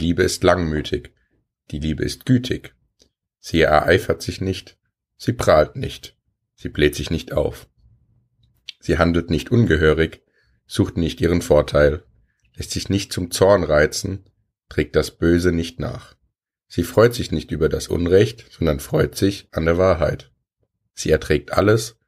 [0.00, 1.12] Liebe ist langmütig,
[1.70, 2.74] die Liebe ist gütig.
[3.38, 4.78] Sie ereifert sich nicht,
[5.16, 6.16] sie prahlt nicht,
[6.54, 7.68] sie bläht sich nicht auf.
[8.80, 10.22] Sie handelt nicht ungehörig,
[10.66, 12.02] sucht nicht ihren Vorteil,
[12.56, 14.24] lässt sich nicht zum Zorn reizen,
[14.68, 16.16] trägt das Böse nicht nach.
[16.66, 20.30] Sie freut sich nicht über das Unrecht, sondern freut sich an der Wahrheit.
[20.94, 21.98] Sie erträgt alles,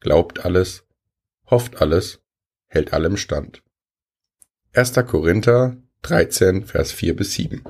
[0.00, 0.84] glaubt alles,
[1.46, 2.20] hofft alles,
[2.66, 3.62] hält allem stand.
[4.72, 4.94] 1.
[5.06, 7.64] Korinther 13, Vers 4 bis 7.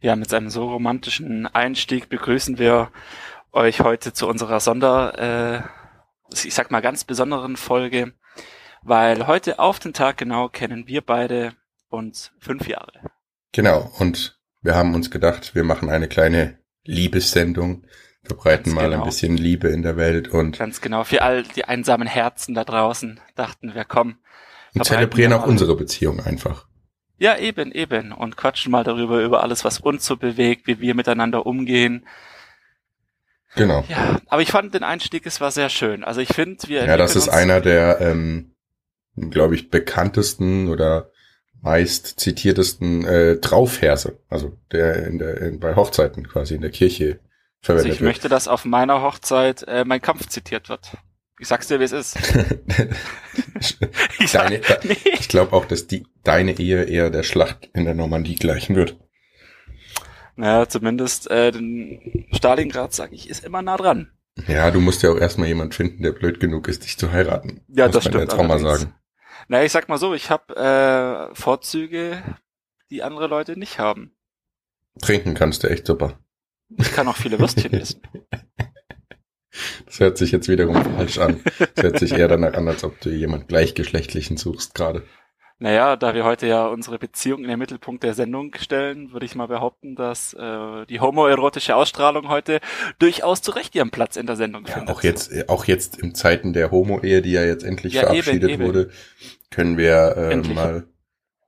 [0.00, 2.90] Ja, mit einem so romantischen Einstieg begrüßen wir
[3.52, 5.68] euch heute zu unserer Sonder,
[6.30, 8.12] äh, ich sag mal ganz besonderen Folge,
[8.82, 11.52] weil heute auf den Tag genau kennen wir beide
[11.88, 12.92] uns fünf Jahre.
[13.52, 17.86] Genau, und wir haben uns gedacht, wir machen eine kleine Liebessendung,
[18.22, 19.02] verbreiten mal genau.
[19.02, 21.04] ein bisschen Liebe in der Welt und, Ganz genau.
[21.04, 24.18] Für all die einsamen Herzen da draußen dachten wir, komm.
[24.74, 26.66] Und zelebrieren auch unsere Beziehung einfach.
[27.18, 28.12] Ja, eben, eben.
[28.12, 32.06] Und quatschen mal darüber, über alles, was uns so bewegt, wie wir miteinander umgehen.
[33.54, 33.84] Genau.
[33.88, 36.04] Ja, aber ich fand den Einstieg, es war sehr schön.
[36.04, 38.54] Also ich finde, wir Ja, das ist einer der, ähm,
[39.16, 41.10] glaube ich, bekanntesten oder
[41.60, 47.20] meist zitiertesten äh, Traufverse, also der in der in, bei Hochzeiten quasi in der Kirche
[47.20, 47.20] Also
[47.60, 50.96] verwendet ich möchte, dass auf meiner Hochzeit äh, mein Kampf zitiert wird.
[51.42, 52.16] Ich sag's dir, wie es ist.
[54.20, 54.96] Ich Deine, nee.
[55.18, 58.96] Ich glaube auch, dass die deine Ehe eher der Schlacht in der Normandie gleichen wird.
[60.36, 64.12] Naja, zumindest äh, den Stalingrad, sag ich, ist immer nah dran.
[64.46, 67.62] Ja, du musst ja auch erstmal jemand finden, der blöd genug ist, dich zu heiraten.
[67.68, 68.30] Ja, das man stimmt.
[68.30, 68.94] jetzt auch mal sagen.
[69.48, 72.22] Naja, ich sag mal so, ich habe äh, Vorzüge,
[72.90, 74.14] die andere Leute nicht haben.
[75.00, 76.20] Trinken kannst du echt super.
[76.76, 78.02] Ich kann auch viele Würstchen essen.
[79.86, 81.40] Das hört sich jetzt wiederum falsch an.
[81.74, 85.02] Das hört sich eher danach an, als ob du jemand gleichgeschlechtlichen suchst gerade.
[85.58, 89.36] Naja, da wir heute ja unsere Beziehung in den Mittelpunkt der Sendung stellen, würde ich
[89.36, 92.58] mal behaupten, dass äh, die homoerotische Ausstrahlung heute
[92.98, 94.90] durchaus zu Recht ihren Platz in der Sendung Ja, findet.
[94.90, 98.50] auch jetzt, auch jetzt in Zeiten der Homo-Ehe, die ja jetzt endlich Ja, eben, verabschiedet
[98.50, 98.64] eben.
[98.64, 98.90] wurde,
[99.50, 100.56] können wir äh, Endlich.
[100.56, 100.84] mal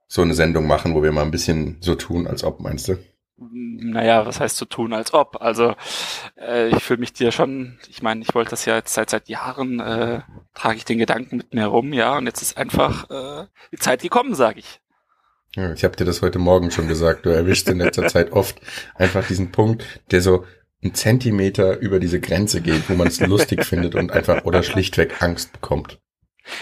[0.07, 2.97] so eine Sendung machen, wo wir mal ein bisschen so tun, als ob, meinst du?
[3.37, 5.41] Naja, was heißt zu tun, als ob?
[5.41, 5.75] Also
[6.37, 9.27] äh, ich fühle mich dir schon, ich meine, ich wollte das ja jetzt seit seit
[9.27, 10.21] Jahren, äh,
[10.53, 14.01] trage ich den Gedanken mit mir rum, ja, und jetzt ist einfach äh, die Zeit
[14.01, 14.79] gekommen, sage ich.
[15.55, 17.25] Ja, ich habe dir das heute Morgen schon gesagt.
[17.25, 18.59] Du erwischst in letzter Zeit oft
[18.95, 20.45] einfach diesen Punkt, der so
[20.81, 25.21] einen Zentimeter über diese Grenze geht, wo man es lustig findet und einfach oder schlichtweg
[25.21, 25.99] Angst bekommt.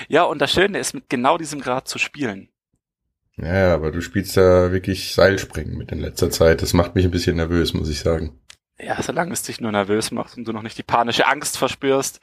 [0.08, 2.50] Ja, und das Schöne ist, mit genau diesem Grad zu spielen.
[3.38, 6.62] Ja, aber du spielst da wirklich Seilspringen mit in letzter Zeit.
[6.62, 8.40] Das macht mich ein bisschen nervös, muss ich sagen.
[8.80, 12.20] Ja, solange es dich nur nervös macht und du noch nicht die panische Angst verspürst.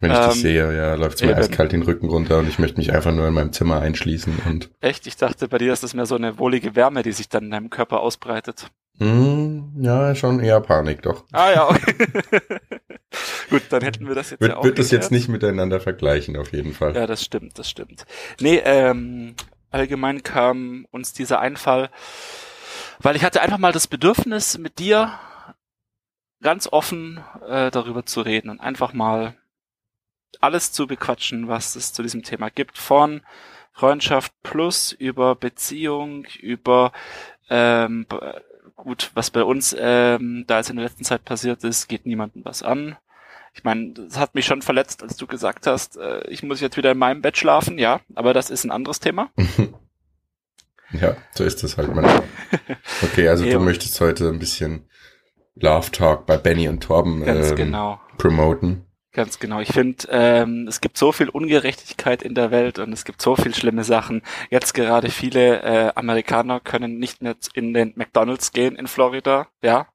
[0.00, 1.38] Wenn ich Ähm, dich sehe, ja, läuft's mir eben.
[1.40, 4.70] eiskalt den Rücken runter und ich möchte mich einfach nur in meinem Zimmer einschließen und
[4.80, 7.44] Echt, ich dachte, bei dir ist das mehr so eine wohlige Wärme, die sich dann
[7.46, 8.68] in deinem Körper ausbreitet.
[8.98, 11.24] hm, ja, schon eher Panik doch.
[11.32, 11.94] Ah ja, okay.
[13.50, 16.36] Gut, dann hätten wir das jetzt ja Wird, auch wird das jetzt nicht miteinander vergleichen,
[16.36, 16.94] auf jeden Fall.
[16.94, 18.04] Ja, das stimmt, das stimmt.
[18.40, 19.34] Nee, ähm,
[19.70, 21.90] allgemein kam uns dieser Einfall,
[23.00, 25.18] weil ich hatte einfach mal das Bedürfnis, mit dir
[26.40, 29.34] ganz offen äh, darüber zu reden und einfach mal
[30.40, 32.78] alles zu bequatschen, was es zu diesem Thema gibt.
[32.78, 33.22] Von
[33.72, 36.92] Freundschaft plus über Beziehung, über
[37.48, 38.06] ähm,
[38.76, 42.44] gut, was bei uns ähm, da jetzt in der letzten Zeit passiert ist, geht niemandem
[42.44, 42.96] was an.
[43.58, 46.76] Ich meine, das hat mich schon verletzt, als du gesagt hast, äh, ich muss jetzt
[46.76, 49.30] wieder in meinem Bett schlafen, ja, aber das ist ein anderes Thema.
[50.90, 52.22] Ja, so ist es halt manchmal.
[53.02, 54.88] Okay, also du möchtest heute ein bisschen
[55.54, 58.00] Love Talk bei Benny und Torben Ganz ähm, genau.
[58.16, 58.86] promoten.
[59.12, 59.60] Ganz genau.
[59.60, 63.36] Ich finde, ähm, es gibt so viel Ungerechtigkeit in der Welt und es gibt so
[63.36, 64.22] viel schlimme Sachen.
[64.48, 69.48] Jetzt gerade viele äh, Amerikaner können nicht mehr in den McDonald's gehen in Florida.
[69.62, 69.88] Ja,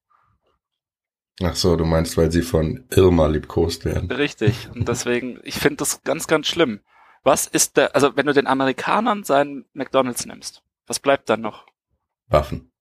[1.41, 4.11] Ach so, du meinst, weil sie von Irma liebkost werden.
[4.11, 4.69] richtig.
[4.73, 6.81] Und deswegen, ich finde das ganz, ganz schlimm.
[7.23, 11.65] Was ist der, also wenn du den Amerikanern seinen McDonald's nimmst, was bleibt dann noch?
[12.27, 12.71] Waffen.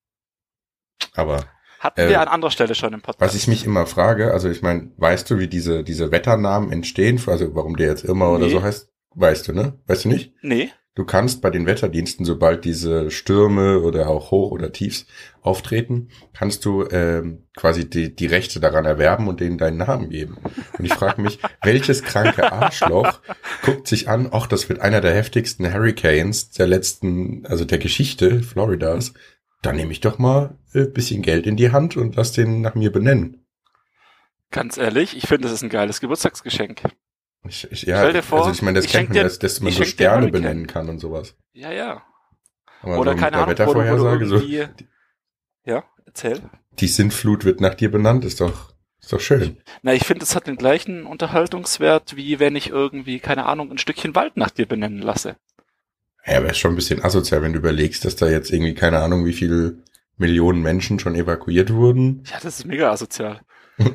[1.15, 1.45] Aber
[1.79, 3.21] Hatten Äh, wir an anderer Stelle schon im Podcast.
[3.21, 7.21] was ich mich immer frage, also ich meine, weißt du, wie diese, diese Wetternamen entstehen?
[7.27, 8.53] Also warum der jetzt Irma oder Nee.
[8.53, 8.89] so heißt?
[9.15, 9.79] Weißt du, ne?
[9.87, 10.33] Weißt du nicht?
[10.43, 10.71] Nee.
[10.95, 15.07] Du kannst bei den Wetterdiensten, sobald diese Stürme oder auch Hoch- oder Tiefs
[15.41, 20.37] auftreten, kannst du ähm, quasi die, die Rechte daran erwerben und denen deinen Namen geben.
[20.79, 23.21] Und ich frage mich, welches kranke Arschloch
[23.63, 28.43] guckt sich an, ach, das wird einer der heftigsten Hurricanes der letzten, also der Geschichte
[28.43, 29.15] Floridas.
[29.63, 32.75] Dann nehme ich doch mal ein bisschen Geld in die Hand und lass den nach
[32.75, 33.47] mir benennen.
[34.51, 36.83] Ganz ehrlich, ich finde, das ist ein geiles Geburtstagsgeschenk.
[37.49, 39.61] Ich, ich, ja, Stell dir vor, also ich meine, das kennt man, dir- dass, dass
[39.61, 41.35] man so Sterne benennen kann und sowas.
[41.53, 42.03] Ja, ja.
[42.83, 44.69] Aber oder so keine Ahnung, Wettervorhersage, so, irgendwie,
[45.65, 46.41] ja, erzähl.
[46.79, 49.59] die Sintflut wird nach dir benannt, ist doch, ist doch schön.
[49.83, 53.79] Na, ich finde, es hat den gleichen Unterhaltungswert, wie wenn ich irgendwie, keine Ahnung, ein
[53.79, 55.37] Stückchen Wald nach dir benennen lasse.
[56.27, 59.01] Ja, aber ist schon ein bisschen asozial, wenn du überlegst, dass da jetzt irgendwie keine
[59.01, 59.79] Ahnung, wie viele
[60.17, 63.41] Millionen Menschen schon evakuiert wurden Ja, das ist mega asozial.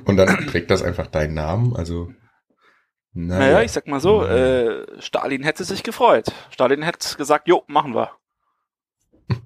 [0.06, 2.12] und dann trägt das einfach deinen Namen, also
[3.26, 4.70] naja, Naja, ich sag mal so, Naja.
[4.82, 6.28] äh, Stalin hätte sich gefreut.
[6.52, 8.12] Stalin hätte gesagt, jo, machen wir.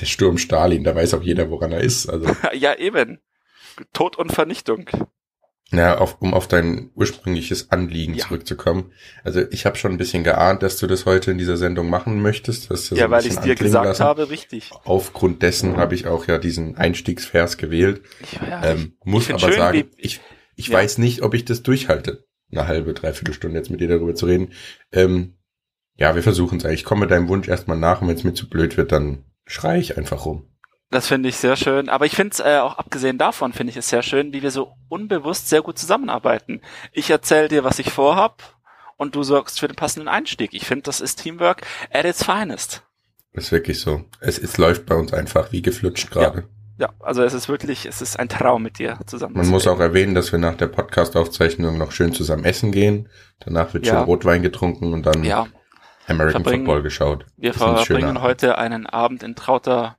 [0.00, 2.08] der Sturm Stalin, da weiß auch jeder, woran er ist.
[2.08, 3.18] Also, ja, eben.
[3.92, 4.88] Tod und Vernichtung.
[5.70, 8.24] na, auf, um auf dein ursprüngliches Anliegen Ja.
[8.26, 8.92] zurückzukommen.
[9.24, 12.20] Also ich habe schon ein bisschen geahnt, dass du das heute in dieser Sendung machen
[12.22, 12.70] möchtest.
[12.70, 14.02] Das ist Ja, so weil ich dir gesagt lassen.
[14.04, 14.70] habe, richtig.
[14.84, 18.02] Aufgrund dessen habe ich auch ja diesen Einstiegsvers gewählt.
[18.20, 20.20] Ich, ja, Ähm, muss aber schön, sagen, ich,
[20.56, 20.78] ich Ja.
[20.78, 24.26] weiß nicht, ob ich das durchhalte, eine halbe, dreiviertel Stunde jetzt mit dir darüber zu
[24.26, 24.52] reden.
[24.92, 25.34] Ähm,
[25.96, 26.80] ja, wir versuchen es eigentlich.
[26.80, 29.78] Ich komme deinem Wunsch erstmal nach und wenn es mir zu blöd wird, dann schrei
[29.78, 30.48] ich einfach rum.
[30.90, 31.88] Das finde ich sehr schön.
[31.88, 34.50] Aber ich finde es äh, auch abgesehen davon, finde ich es sehr schön, wie wir
[34.50, 36.62] so unbewusst sehr gut zusammenarbeiten.
[36.92, 38.42] Ich erzähle dir, was ich vorhab
[38.96, 40.54] und du sorgst für den passenden Einstieg.
[40.54, 42.82] Ich finde, das ist Teamwork at its finest.
[43.32, 44.04] Ist wirklich so.
[44.20, 46.40] Es, es läuft bei uns einfach wie geflutscht gerade.
[46.40, 46.44] Ja,
[47.00, 49.36] also es ist wirklich, es ist ein Traum mit dir zusammen.
[49.36, 53.08] Man muss auch erwähnen, dass wir nach der Podcast-Aufzeichnung noch schön zusammen essen gehen.
[53.40, 53.94] Danach wird Ja.
[53.94, 55.46] schön Rotwein getrunken und dann Ja,
[56.06, 57.26] American verbringen- Football geschaut.
[57.36, 59.98] wir verbringen heute einen Abend in trauter,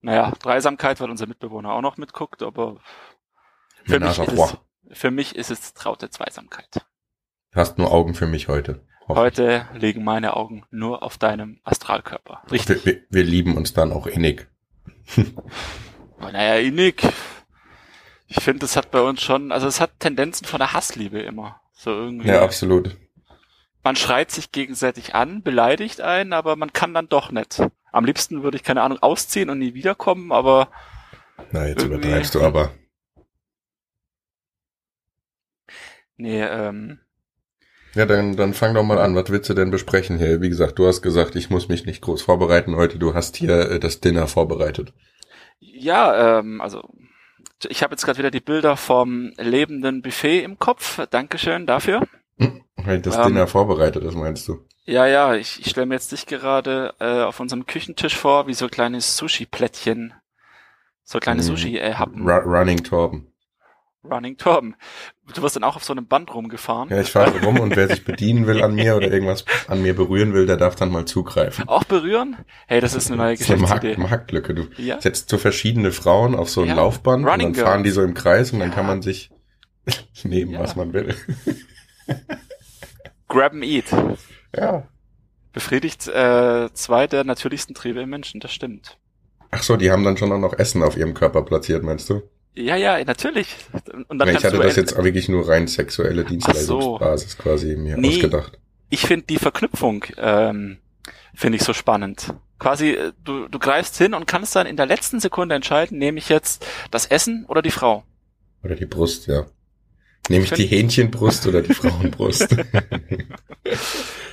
[0.00, 2.78] naja, Dreisamkeit, weil unser Mitbewohner auch noch mitguckt, aber
[3.84, 4.56] für mich, ist es,
[4.92, 6.84] für mich ist es traute Zweisamkeit.
[7.52, 8.84] Du hast nur Augen für mich heute.
[9.08, 12.42] Heute liegen meine Augen nur auf deinem Astralkörper.
[12.50, 12.84] Richtig.
[12.86, 14.48] Wir, wir, wir lieben uns dann auch innig.
[16.22, 17.02] Oh, naja, innig.
[18.28, 21.60] Ich finde, es hat bei uns schon, also es hat Tendenzen von der Hassliebe immer.
[21.74, 22.28] So irgendwie.
[22.28, 22.96] Ja, absolut.
[23.84, 27.62] man schreit sich gegenseitig an, beleidigt einen, aber man kann dann doch nicht.
[27.92, 30.68] Am liebsten würde ich, keine Ahnung, ausziehen und nie wiederkommen, aber
[31.52, 32.72] Na, jetzt übertreibst du aber.
[36.16, 37.00] nee, ähm,
[37.94, 39.14] Ja, dann, dann fang doch mal an.
[39.16, 40.40] Was willst du denn besprechen hier?
[40.42, 42.98] Wie gesagt, du hast gesagt, ich muss mich nicht groß vorbereiten heute.
[42.98, 44.92] Du hast hier äh, das Dinner vorbereitet.
[45.62, 46.88] Ja, ähm, also
[47.68, 51.00] ich habe jetzt gerade wieder die Bilder vom lebenden Buffet im Kopf.
[51.10, 52.02] Dankeschön dafür.
[52.84, 54.68] Halt das Ähm, Dinner vorbereitet, das meinst du?
[54.84, 58.54] Ja, ja, ich, ich stelle mir jetzt dich gerade äh, auf unserem Küchentisch vor, wie
[58.54, 60.14] so kleine Sushi-Plättchen.
[61.04, 61.46] So kleine Mhm.
[61.46, 62.28] Sushi-Happen.
[62.28, 63.31] Ru Running Torben.
[64.04, 64.74] Running Torben.
[65.32, 66.88] Du wirst dann auch auf so einem Band rumgefahren.
[66.90, 69.94] Ja, ich fahre rum und wer sich bedienen will an mir oder irgendwas an mir
[69.94, 71.68] berühren will, der darf dann mal zugreifen.
[71.68, 72.36] Auch berühren?
[72.66, 74.54] Hey, das ist eine neue Das ist eine Marktlücke.
[74.54, 75.00] Du Ja?
[75.00, 76.74] setzt so verschiedene Frauen auf so ein Ja.
[76.74, 77.94] Laufband Running und dann fahren Girls.
[77.94, 78.74] die so im Kreis und dann Ja.
[78.74, 79.30] kann man sich
[80.24, 81.14] nehmen, was man will.
[83.28, 83.84] Grab and Eat.
[84.54, 84.88] Ja.
[85.52, 88.98] Befriedigt äh, zwei der natürlichsten Triebe im Menschen, das stimmt.
[89.50, 92.22] Ach so, die haben dann schon auch noch Essen auf ihrem Körper platziert, meinst du?
[92.54, 93.48] Ja, ja, natürlich.
[94.08, 98.08] Und dann Ja, ich hatte das jetzt wirklich nur rein sexuelle Dienstleistungsbasis quasi mir Nee.
[98.16, 98.58] ausgedacht.
[98.90, 100.78] ich finde die Verknüpfung ähm,
[101.34, 102.34] finde ich so spannend.
[102.58, 106.18] Quasi, äh, du, du greifst hin und kannst dann in der letzten Sekunde entscheiden, nehme
[106.18, 108.04] ich jetzt das Essen oder die Frau.
[108.62, 109.46] Oder die Brust, ja.
[110.28, 112.54] Nehme ich Find- die Hähnchenbrust oder die Frauenbrust?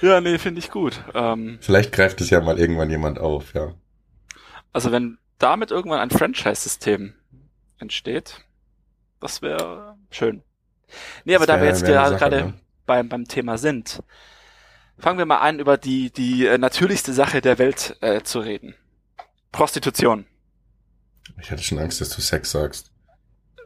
[0.01, 1.01] Ja, nee, finde ich gut.
[1.13, 3.73] Ähm, Vielleicht greift es ja mal irgendwann jemand auf, ja.
[4.71, 7.13] also wenn damit irgendwann ein Franchise-System
[7.79, 8.41] entsteht,
[9.19, 10.43] das wäre schön.
[11.25, 12.53] Nee, aber Das da wir jetzt gerade ne?
[12.85, 14.01] beim, beim Thema sind,
[14.97, 18.75] fangen wir mal an, über die, die äh, natürlichste Sache der Welt äh, zu reden.
[19.51, 20.25] Prostitution.
[21.41, 22.91] Ich hatte schon Angst, dass du Sex sagst.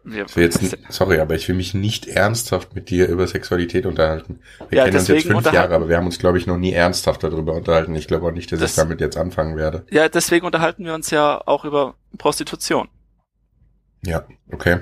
[0.05, 4.41] Will jetzt, sorry, aber ich will mich nicht ernsthaft mit dir über Sexualität unterhalten.
[4.67, 6.73] Wir Ja, kennen uns jetzt fünf Jahre, aber wir haben uns, glaube ich, noch nie
[6.73, 7.95] ernsthaft darüber unterhalten.
[7.95, 9.85] Ich glaube auch nicht, dass Das- ich damit jetzt anfangen werde.
[9.91, 12.89] ja, deswegen unterhalten wir uns ja auch über Prostitution.
[14.05, 14.79] Ja, okay.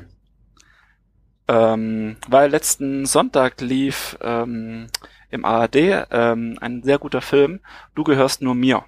[1.48, 4.88] Ähm, weil letzten Sonntag lief ähm,
[5.30, 5.75] im ARD
[6.12, 7.60] ähm, ein sehr guter Film.
[7.96, 8.86] Du gehörst nur mir.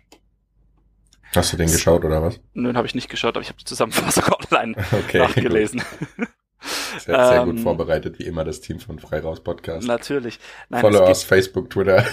[1.35, 2.39] Hast du den geschaut oder was?
[2.53, 5.19] Nö, den habe ich nicht geschaut, aber ich habe die Zusammenfassung online Okay.
[5.19, 5.81] nachgelesen.
[6.17, 6.27] Gut.
[7.05, 9.85] Sehr, sehr gut Ähm, vorbereitet, wie immer, das Team von Frei Raus Podcast.
[9.85, 10.39] Natürlich.
[10.69, 12.05] Nein, Follow us, Facebook, Twitter.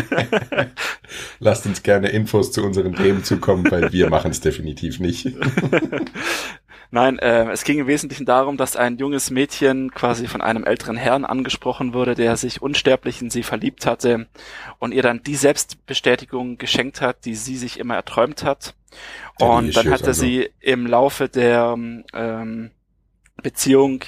[1.38, 5.28] Lasst uns gerne Infos zu unseren Themen zukommen, weil wir machen es definitiv nicht.
[6.92, 10.96] Nein, äh, es ging im Wesentlichen darum, dass ein junges Mädchen quasi von einem älteren
[10.96, 14.26] Herrn angesprochen wurde, der sich unsterblich in sie verliebt hatte
[14.78, 18.74] und ihr dann die Selbstbestätigung geschenkt hat, die sie sich immer erträumt hat.
[19.38, 20.20] Und dann Issues hat er also.
[20.22, 21.76] sie im Laufe der
[22.12, 22.70] ähm,
[23.42, 24.04] Beziehung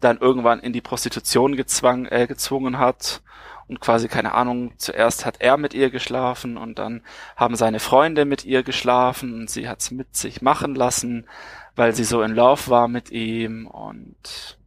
[0.00, 3.22] dann irgendwann in die Prostitution gezwang, äh, gezwungen hat
[3.66, 7.02] und quasi keine Ahnung, zuerst hat er mit ihr geschlafen und dann
[7.36, 11.26] haben seine Freunde mit ihr geschlafen und sie hat's mit sich machen lassen,
[11.74, 14.58] weil sie so in Love war mit ihm und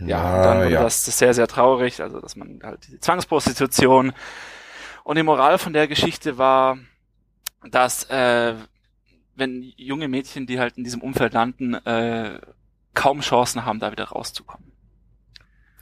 [0.00, 0.82] ja, und dann wurde ja.
[0.82, 4.12] das sehr, sehr traurig, also dass man halt diese Zwangsprostitution
[5.04, 6.78] und die Moral von der Geschichte war,
[7.70, 8.54] dass äh,
[9.34, 12.38] wenn junge Mädchen, die halt in diesem Umfeld landen, äh,
[12.94, 14.72] kaum Chancen haben, da wieder rauszukommen.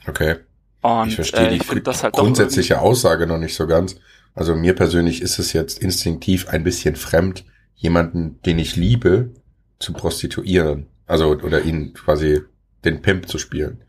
[0.07, 0.37] Okay.
[0.81, 3.95] Und ich verstehe äh, die ich das halt grundsätzliche Aussage noch nicht so ganz.
[4.33, 9.31] Also mir persönlich ist es jetzt instinktiv ein bisschen fremd, jemanden, den ich liebe,
[9.79, 10.87] zu prostituieren.
[11.05, 12.41] Also, oder ihn quasi
[12.85, 13.83] den Pimp zu spielen.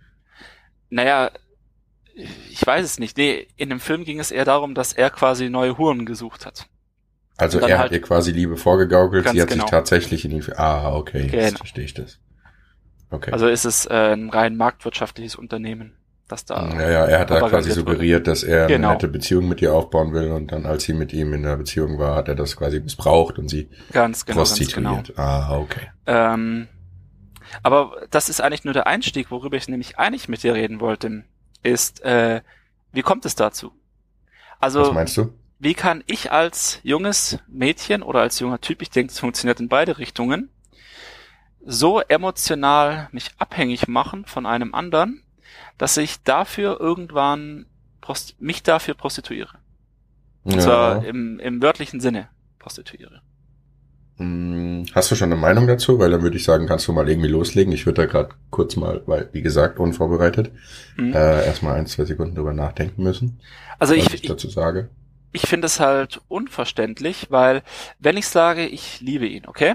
[0.90, 1.30] Naja,
[2.50, 3.16] ich weiß es nicht.
[3.16, 6.66] Nee, in dem Film ging es eher darum, dass er quasi neue Huren gesucht hat.
[7.36, 9.64] Also er halt- hat ihr quasi Liebe vorgegaukelt, sie hat genau.
[9.64, 10.44] sich tatsächlich in ihn...
[10.56, 11.56] Ah, okay, jetzt Genau.
[11.58, 12.18] verstehe ich das.
[13.12, 13.30] Okay.
[13.32, 15.92] Also ist es äh, ein rein marktwirtschaftliches Unternehmen,
[16.28, 16.68] das da.
[16.72, 18.88] ja, ja, er hat da quasi suggeriert, dass er Genau.
[18.88, 21.56] eine nette Beziehung mit ihr aufbauen will und dann, als sie mit ihm in einer
[21.58, 25.08] Beziehung war, hat er das quasi missbraucht und sie Ganz genau, ganz prostituiert.
[25.08, 25.20] genau.
[25.22, 25.88] Ah, okay.
[26.06, 26.68] Ähm,
[27.62, 31.24] aber das ist eigentlich nur der Einstieg, worüber ich nämlich eigentlich mit dir reden wollte,
[31.62, 32.40] ist, äh,
[32.92, 33.72] wie kommt es dazu?
[34.58, 35.34] Was Also, meinst du?
[35.58, 39.68] wie kann ich als junges Mädchen oder als junger Typ, ich denke, es funktioniert in
[39.68, 40.48] beide Richtungen,
[41.64, 45.22] so emotional mich abhängig machen von einem anderen,
[45.78, 47.66] dass ich dafür irgendwann
[48.38, 49.58] mich dafür prostituiere.
[50.44, 52.28] Und zwar im, im wörtlichen Sinne
[52.58, 53.22] prostituiere.
[54.18, 55.98] Hm, Hast du schon eine Meinung dazu?
[55.98, 57.72] Weil dann würde ich sagen, kannst du mal irgendwie loslegen.
[57.72, 60.50] Ich würde da gerade kurz mal, weil, wie gesagt, unvorbereitet,
[60.96, 61.12] Mhm.
[61.12, 63.40] äh, erstmal ein, zwei Sekunden drüber nachdenken müssen,
[63.78, 64.90] Also ich ich, dazu sage.
[65.32, 67.62] ich finde es halt unverständlich, weil
[67.98, 69.74] wenn ich sage, ich liebe ihn, okay?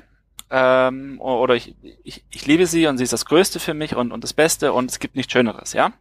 [0.50, 4.12] Ähm, oder ich, ich, ich liebe sie und sie ist das Größte für mich und,
[4.12, 5.94] und das Beste und es gibt nichts Schöneres, ja?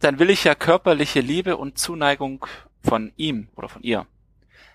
[0.00, 2.46] Dann will ich ja körperliche Liebe und Zuneigung
[2.82, 4.06] von ihm oder von ihr.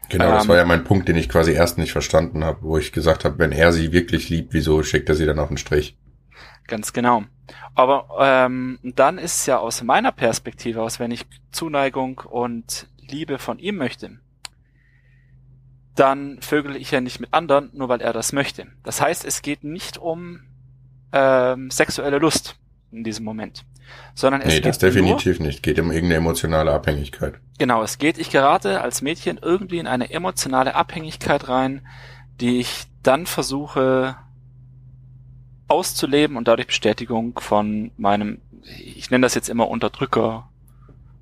[0.10, 2.78] Genau, das Ähm, war ja mein Punkt, den ich quasi erst nicht verstanden habe, wo
[2.78, 5.58] ich gesagt habe, wenn er sie wirklich liebt, wieso schickt er sie dann auf den
[5.58, 5.98] Strich?
[6.68, 7.24] Ganz genau.
[7.76, 13.40] Aber ähm, dann ist es ja aus meiner Perspektive aus, wenn ich Zuneigung und Liebe
[13.40, 14.20] von ihm möchte,
[16.00, 18.68] dann vögel ich ja nicht mit anderen, nur weil er das möchte.
[18.84, 20.39] Das heißt, es geht nicht um
[21.12, 22.56] ähm, sexuelle Lust
[22.91, 23.65] in diesem Moment,
[24.15, 25.62] sondern es Nee, geht das definitiv nicht.
[25.62, 27.34] Geht um irgendeine emotionale Abhängigkeit.
[27.34, 31.86] Nur, genau, es geht, ich gerate als Mädchen irgendwie in eine emotionale Abhängigkeit rein,
[32.39, 34.15] die ich dann versuche
[35.68, 40.50] auszuleben und dadurch Bestätigung von meinem, ich nenne das jetzt immer Unterdrücker,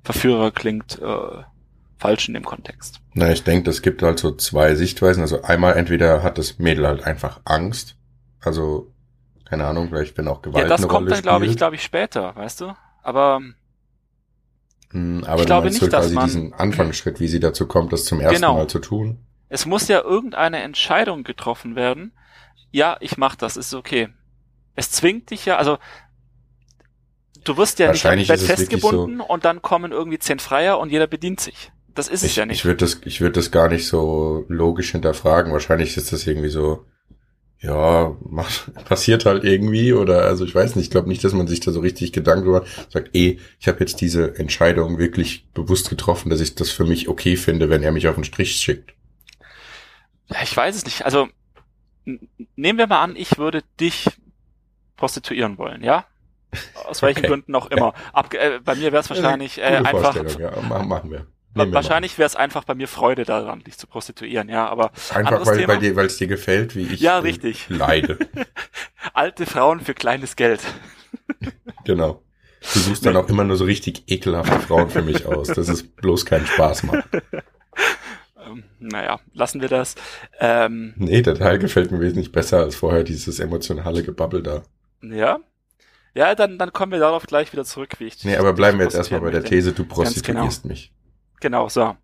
[0.04, 1.42] Verführer klingt äh,
[1.98, 3.00] falsch in dem Kontext.
[3.14, 5.20] Na, ich denke, es gibt halt so zwei Sichtweisen.
[5.22, 7.96] Also einmal entweder hat das Mädel halt einfach Angst.
[8.40, 8.92] Also,
[9.44, 11.82] keine Ahnung, vielleicht wenn auch Gewalt ja, das kommt Rolle dann, glaube ich, glaube ich,
[11.82, 12.74] später, weißt du?
[13.02, 13.40] Aber
[14.90, 17.66] Hm, aber ich glaube meinst nicht, so dass quasi man- diesen Anfangsschritt, wie sie dazu
[17.66, 18.54] kommt, das zum ersten Genau.
[18.56, 19.18] Mal zu tun.
[19.50, 22.12] es muss ja irgendeine Entscheidung getroffen werden.
[22.70, 24.08] Ja, ich mach das, ist okay.
[24.74, 25.78] Es zwingt dich ja, also
[27.44, 31.06] du wirst ja nicht am Bett festgebunden und dann kommen irgendwie zehn Freier und jeder
[31.06, 31.72] bedient sich.
[31.98, 32.60] Das ist es Ich, ja nicht.
[32.60, 35.52] ich würde das, ich würde das gar nicht so logisch hinterfragen.
[35.52, 36.86] Wahrscheinlich ist das irgendwie so,
[37.60, 41.48] ja, macht, passiert halt irgendwie oder also ich weiß nicht, ich glaube nicht, dass man
[41.48, 45.90] sich da so richtig Gedanken drüber sagt, eh, ich habe jetzt diese Entscheidung wirklich bewusst
[45.90, 48.94] getroffen, dass ich das für mich okay finde, wenn er mich auf den Strich schickt.
[50.42, 51.04] Ich weiß es nicht.
[51.04, 51.28] Also
[52.56, 54.06] nehmen wir mal an, ich würde dich
[54.96, 56.06] prostituieren wollen, ja?
[56.74, 57.28] Aus welchen Okay.
[57.28, 57.94] Gründen auch immer.
[58.12, 60.14] Abge äh, bei mir wäre es wahrscheinlich äh, einfach.
[60.38, 61.26] Ja, machen wir.
[61.54, 64.68] Nehmen Wahrscheinlich wäre es einfach bei mir Freude daran, dich zu prostituieren, ja.
[64.68, 65.72] Aber einfach weil, Thema.
[65.74, 67.66] weil dir, weil es dir gefällt, wie ich Ja, äh, richtig.
[67.68, 68.18] leide.
[69.14, 70.60] alte Frauen für kleines Geld.
[71.84, 72.22] Genau.
[72.74, 75.82] Du suchst dann auch immer nur so richtig ekelhafte Frauen für mich aus, dass es
[75.82, 77.08] bloß keinen Spaß macht.
[78.46, 79.94] Ähm, naja, lassen wir das.
[80.38, 84.62] Ähm, Nee, der Teil gefällt mir wesentlich besser als vorher dieses emotionale Gebabbel da.
[85.02, 85.40] ja.
[86.14, 88.84] Ja, dann, dann kommen wir darauf gleich wieder zurück, wie ich Nee, aber bleiben wir
[88.84, 89.44] jetzt erstmal bei der.
[89.44, 89.94] These, du genau.
[89.94, 90.92] prostituierst mich.
[91.40, 91.96] Genau, so.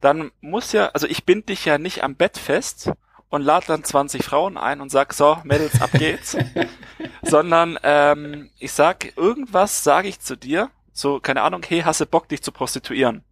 [0.00, 2.90] Dann muss ja, also ich bind dich ja nicht am Bett fest
[3.28, 6.36] und lade dann 20 Frauen ein und sag, so, Mädels, ab geht's.
[7.22, 12.06] Sondern ähm, ich sag, irgendwas sage ich zu dir, so, keine Ahnung, hey, hast du
[12.06, 13.22] Bock, dich zu prostituieren?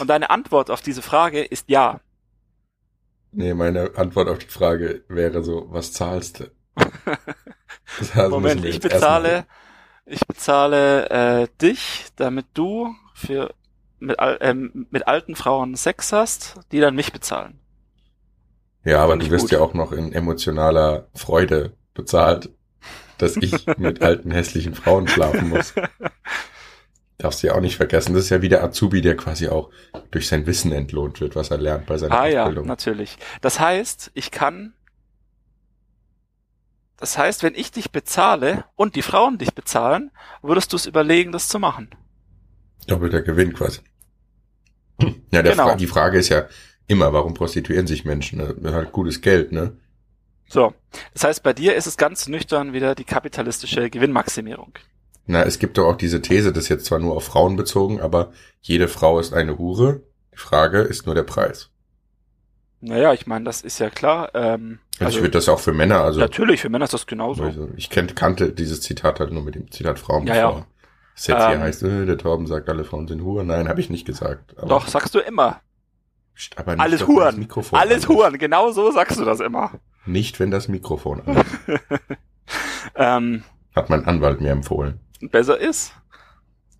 [0.00, 2.00] Und deine Antwort auf diese Frage ist ja.
[3.32, 6.50] Nee, meine Antwort auf die Frage wäre so, was zahlst du?
[7.98, 9.46] Das heißt, Moment, ich bezahle,
[10.06, 13.52] ich bezahle äh, dich, damit du für
[14.00, 17.60] mit, ähm, mit alten Frauen Sex hast, die dann mich bezahlen.
[18.84, 19.52] Ja, aber du wirst gut.
[19.52, 22.50] ja auch noch in emotionaler Freude bezahlt,
[23.18, 25.74] dass ich mit alten, hässlichen Frauen schlafen muss.
[27.18, 29.70] darfst du ja auch nicht vergessen, das ist ja wie der Azubi, der quasi auch
[30.10, 32.66] durch sein Wissen entlohnt wird, was er lernt bei seiner Ah ja, Ausbildung.
[32.66, 33.18] natürlich.
[33.42, 34.72] Das heißt, ich kann.
[36.96, 40.10] Das heißt, wenn ich dich bezahle und die Frauen dich bezahlen,
[40.42, 41.90] würdest du es überlegen, das zu machen.
[42.86, 43.80] Doppelter Gewinn quasi.
[45.30, 45.68] Ja, Genau.
[45.68, 46.46] Fra die Frage ist ja
[46.86, 48.38] immer, warum prostituieren sich Menschen?
[48.38, 48.72] Ne?
[48.72, 49.76] Halt gutes Geld, ne?
[50.48, 50.74] So.
[51.14, 54.72] Das heißt, bei dir ist es ganz nüchtern wieder die kapitalistische Gewinnmaximierung.
[55.26, 58.00] Na, es gibt doch auch diese These, das ist jetzt zwar nur auf Frauen bezogen,
[58.00, 60.00] aber jede Frau ist eine Hure.
[60.34, 61.70] Die Frage ist nur der Preis.
[62.80, 64.30] Naja, ich meine, das ist ja klar.
[64.34, 67.44] Ähm, Also, ich würde das auch für Männer, also, natürlich, für Männer ist das genauso.
[67.44, 70.66] also ich kannte dieses Zitat halt nur mit dem Zitat Frauen Ja, ja.
[71.20, 71.60] Das jetzt hier Ähm.
[71.62, 73.46] heißt, äh, der Torben sagt, alle Frauen sind Huren.
[73.48, 74.56] Nein, habe ich nicht gesagt.
[74.58, 75.60] Aber, Doch, sagst du immer.
[76.56, 77.38] Aber nicht, Alles Huren.
[77.38, 78.08] Mikrofon Alles.
[78.08, 79.72] Huren, genau so sagst du das immer.
[80.06, 81.46] Nicht, wenn das Mikrofon an ist.
[82.94, 84.98] Ähm, Hat mein Anwalt mir empfohlen.
[85.20, 85.92] besser ist.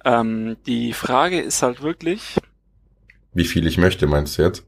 [0.04, 2.38] Ähm, die Frage ist halt wirklich,
[3.35, 4.64] Wie viel ich möchte, meinst du jetzt?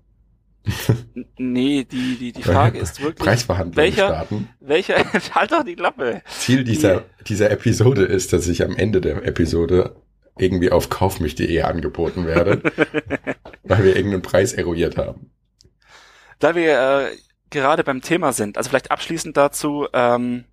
[1.39, 4.49] Nee, die, die, die Frage ist wirklich, Preisverhandlungen welcher- starten.
[4.61, 4.97] welcher,
[5.35, 6.23] halt doch die Klappe.
[6.39, 9.97] Ziel dieser, dieser Episode ist, dass ich am Ende der Episode
[10.39, 12.63] irgendwie auf kaufmich.de angeboten werde,
[13.65, 15.31] weil wir irgendeinen Preis eruiert haben.
[16.39, 17.17] Da wir äh,
[17.51, 20.45] gerade beim Thema sind, also vielleicht abschließend dazu, ähm,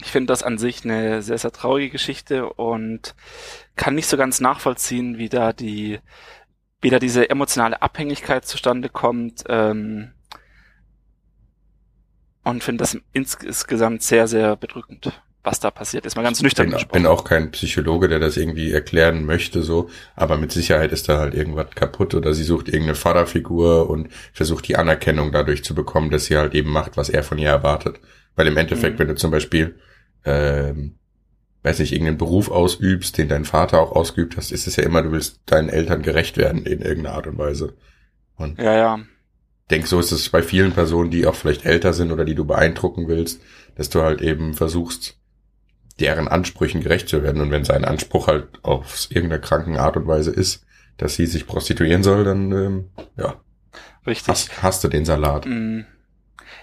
[0.00, 3.14] ich finde das an sich eine sehr, sehr traurige Geschichte und
[3.76, 6.00] kann nicht so ganz nachvollziehen, wie da die,
[6.84, 10.10] wie da diese emotionale Abhängigkeit zustande kommt, ähm,
[12.44, 15.10] und finde das ins, insgesamt sehr, sehr bedrückend,
[15.42, 16.14] was da passiert ist.
[16.14, 16.92] Mal ganz nüchtern bin, gesprochen.
[17.02, 21.18] bin auch kein Psychologe, der das irgendwie erklären möchte, so, aber mit Sicherheit ist da
[21.18, 26.10] halt irgendwas kaputt oder sie sucht irgendeine Vaterfigur und versucht die Anerkennung dadurch zu bekommen,
[26.10, 27.98] dass sie halt eben macht, was er von ihr erwartet.
[28.36, 28.98] Weil im Endeffekt, Mhm.
[28.98, 29.78] wenn du zum Beispiel,
[30.26, 30.96] ähm,
[31.64, 35.02] weiß nicht, irgendeinen Beruf ausübst, den dein Vater auch ausgeübt hast, ist es ja immer,
[35.02, 37.74] du willst deinen Eltern gerecht werden in irgendeiner Art und Weise.
[38.36, 39.00] Und ja, ja.
[39.70, 42.44] denk, so ist es bei vielen Personen, die auch vielleicht älter sind oder die du
[42.44, 43.40] beeindrucken willst,
[43.76, 45.16] dass du halt eben versuchst,
[45.98, 47.40] deren Ansprüchen gerecht zu werden.
[47.40, 50.66] Und wenn sein Anspruch halt auf irgendeiner kranken Art und Weise ist,
[50.98, 52.84] dass sie sich prostituieren soll, dann ähm,
[53.16, 53.40] ja,
[54.06, 54.28] Richtig.
[54.28, 55.46] hast, hast du den Salat.
[55.46, 55.86] Mm.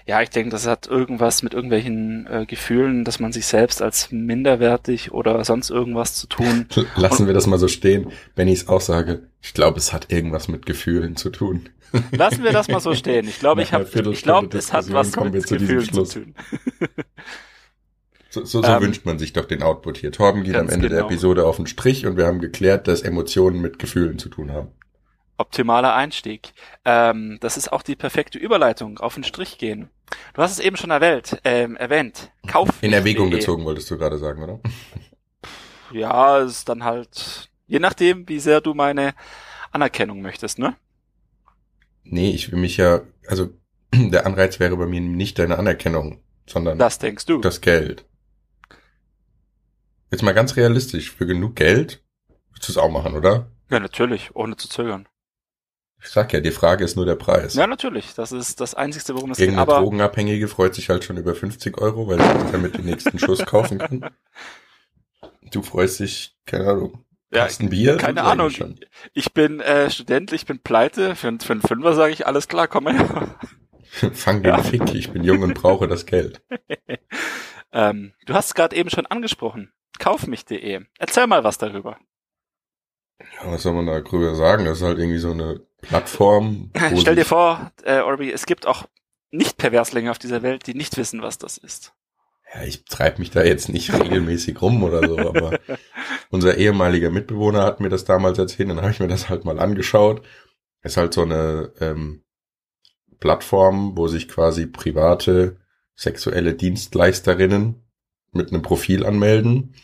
[0.06, 4.10] Ja, ich denke, das hat irgendwas mit irgendwelchen äh, Gefühlen, dass man sich selbst als
[4.10, 6.66] minderwertig oder sonst irgendwas zu tun.
[6.96, 9.28] Lassen wir das mal so stehen, wenn ich es auch sage.
[9.40, 11.68] Ich glaube, es hat irgendwas mit Gefühlen zu tun.
[12.12, 13.28] Lassen wir das mal so stehen.
[13.28, 16.34] Ich glaube, ich habe, ich glaube, es hat was mit zu Gefühlen zu tun.
[18.32, 20.10] So, so, so Ähm, wünscht man sich doch den Output hier.
[20.10, 21.10] Torben geht am Ende der genau.
[21.10, 24.68] Episode auf den Strich und wir haben geklärt, dass Emotionen mit Gefühlen zu tun haben.
[25.42, 26.52] Optimaler Einstieg.
[26.84, 28.98] Ähm, das ist auch die perfekte Überleitung.
[28.98, 29.90] Auf den Strich gehen.
[30.34, 31.40] Du hast es eben schon erwähnt.
[31.44, 32.30] Ähm, erwähnt.
[32.46, 32.68] Kauf.
[32.80, 34.60] In Erwägung gezogen, wolltest du gerade sagen, oder?
[35.92, 39.14] Ja, es ist dann halt je nachdem, wie sehr du meine
[39.70, 40.76] Anerkennung möchtest, ne?
[42.04, 43.48] Nee, ich will mich ja, also
[43.94, 47.40] der Anreiz wäre bei mir nicht deine Anerkennung, sondern Das denkst du.
[47.40, 48.04] das Geld.
[50.10, 52.02] Jetzt mal ganz realistisch, für genug Geld
[52.50, 53.50] würdest du es auch machen, oder?
[53.70, 55.08] Ja, natürlich, ohne zu zögern.
[56.02, 57.54] Ich sag ja, die Frage ist nur der Preis.
[57.54, 58.14] Ja, natürlich.
[58.14, 59.46] Das ist das Einzige, worum es geht.
[59.48, 62.84] Irgendeine Aber Drogenabhängige freut sich halt schon über 50 Euro, weil sie sich damit den
[62.86, 64.10] nächsten Schuss kaufen kann.
[65.52, 67.96] Du freust dich, keine Ahnung, ja, Kasten Bier?
[67.98, 68.50] keine Ahnung.
[68.50, 68.80] Schon.
[69.14, 71.14] ich bin äh, Student, ich bin pleite.
[71.14, 73.36] Für, einen- für einen Fünfer sage ich, alles klar, komm her.
[74.14, 74.62] Fang den Ja.
[74.62, 76.42] Fick, ich bin jung und brauche das Geld.
[77.72, 79.72] ähm, du hast es gerade eben schon angesprochen.
[79.98, 80.80] Kaufmich.de.
[80.98, 81.98] Erzähl mal was darüber.
[83.20, 84.64] Ja, was soll man da drüber sagen?
[84.64, 86.70] Das ist halt irgendwie so eine Plattform.
[86.96, 88.86] Stell dir vor, äh, Orbi, es gibt auch
[89.30, 91.92] nicht Perverslinge auf dieser Welt, die nicht wissen, was das ist.
[92.54, 95.58] Ja, ich treibe mich da jetzt nicht regelmäßig rum oder so, aber
[96.30, 99.58] unser ehemaliger Mitbewohner hat mir das damals erzählt, dann habe ich mir das halt mal
[99.58, 100.22] angeschaut.
[100.82, 102.24] Ist halt so eine ähm,
[103.20, 105.56] Plattform, wo sich quasi private
[105.94, 107.82] sexuelle Dienstleisterinnen
[108.32, 109.74] mit einem Profil anmelden.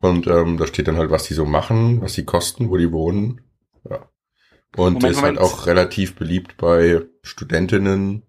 [0.00, 2.92] Und ähm, da steht dann halt, was die so machen, was sie kosten, wo die
[2.92, 3.40] wohnen.
[3.88, 4.08] Ja.
[4.76, 5.38] Und Moment, ist halt Moment.
[5.52, 8.22] auch relativ beliebt bei Studentinnen,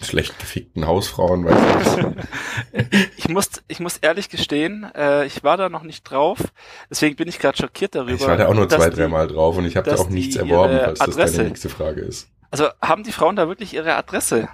[0.00, 2.06] schlecht gefickten Hausfrauen, weiß ich.
[3.16, 6.38] Ich muss, ich muss ehrlich gestehen, äh, ich war da noch nicht drauf.
[6.88, 8.12] Deswegen bin ich gerade schockiert darüber.
[8.14, 10.34] Ich war da auch nur zwei, die- dreimal drauf und ich habe da auch nichts
[10.34, 12.28] die erworben, falls das Adresse- deine nächste Frage ist.
[12.50, 14.48] Also haben die Frauen da wirklich ihre Adresse?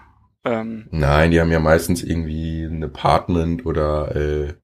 [0.45, 4.55] Ähm, Nein, die haben ja meistens irgendwie ein Apartment oder äh,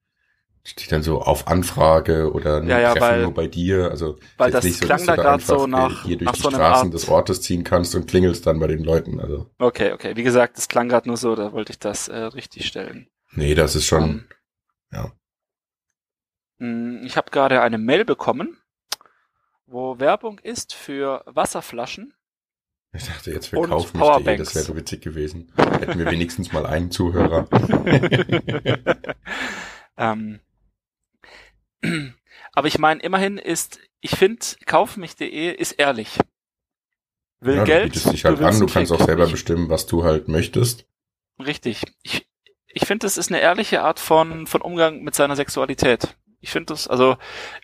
[0.65, 3.91] steht dann so auf Anfrage oder Ja, ja, weil- nur bei dir.
[3.91, 6.41] Also weil das jetzt klang dass da einfach, so äh, nach- hier durch nach die
[6.43, 9.19] so Straßen Art- des Ortes ziehen kannst und klingelst dann bei den Leuten.
[9.21, 10.15] Also okay, okay.
[10.17, 13.09] Wie gesagt, das klang gerade nur so, da wollte ich das äh, richtig stellen.
[13.33, 14.25] nee, das ist schon Ähm,
[14.93, 15.13] ja.
[16.59, 18.59] mh, Ich habe gerade eine Mail bekommen
[19.67, 22.13] wo Werbung ist für Wasserflaschen.
[22.95, 24.39] Ich dachte jetzt Und Kauf Powerbanks.
[24.43, 25.51] das wäre so witzig gewesen.
[25.57, 27.49] Hätten wir wenigstens mal einen Zuhörer.
[29.97, 30.41] ähm,
[32.53, 36.19] aber ich meine, immerhin ist, ich finde, kaufmich.de ist ehrlich.
[37.41, 37.85] Will ja, Geld.
[37.85, 40.29] du bietest dich halt willst an, du kannst auch selber ich, bestimmen, was du halt
[40.29, 40.87] möchtest.
[41.45, 41.83] Richtig.
[42.03, 42.29] Ich,
[42.69, 46.17] ich finde, das ist eine ehrliche Art von, von Umgang mit seiner Sexualität.
[46.41, 47.17] Ich finde das, also,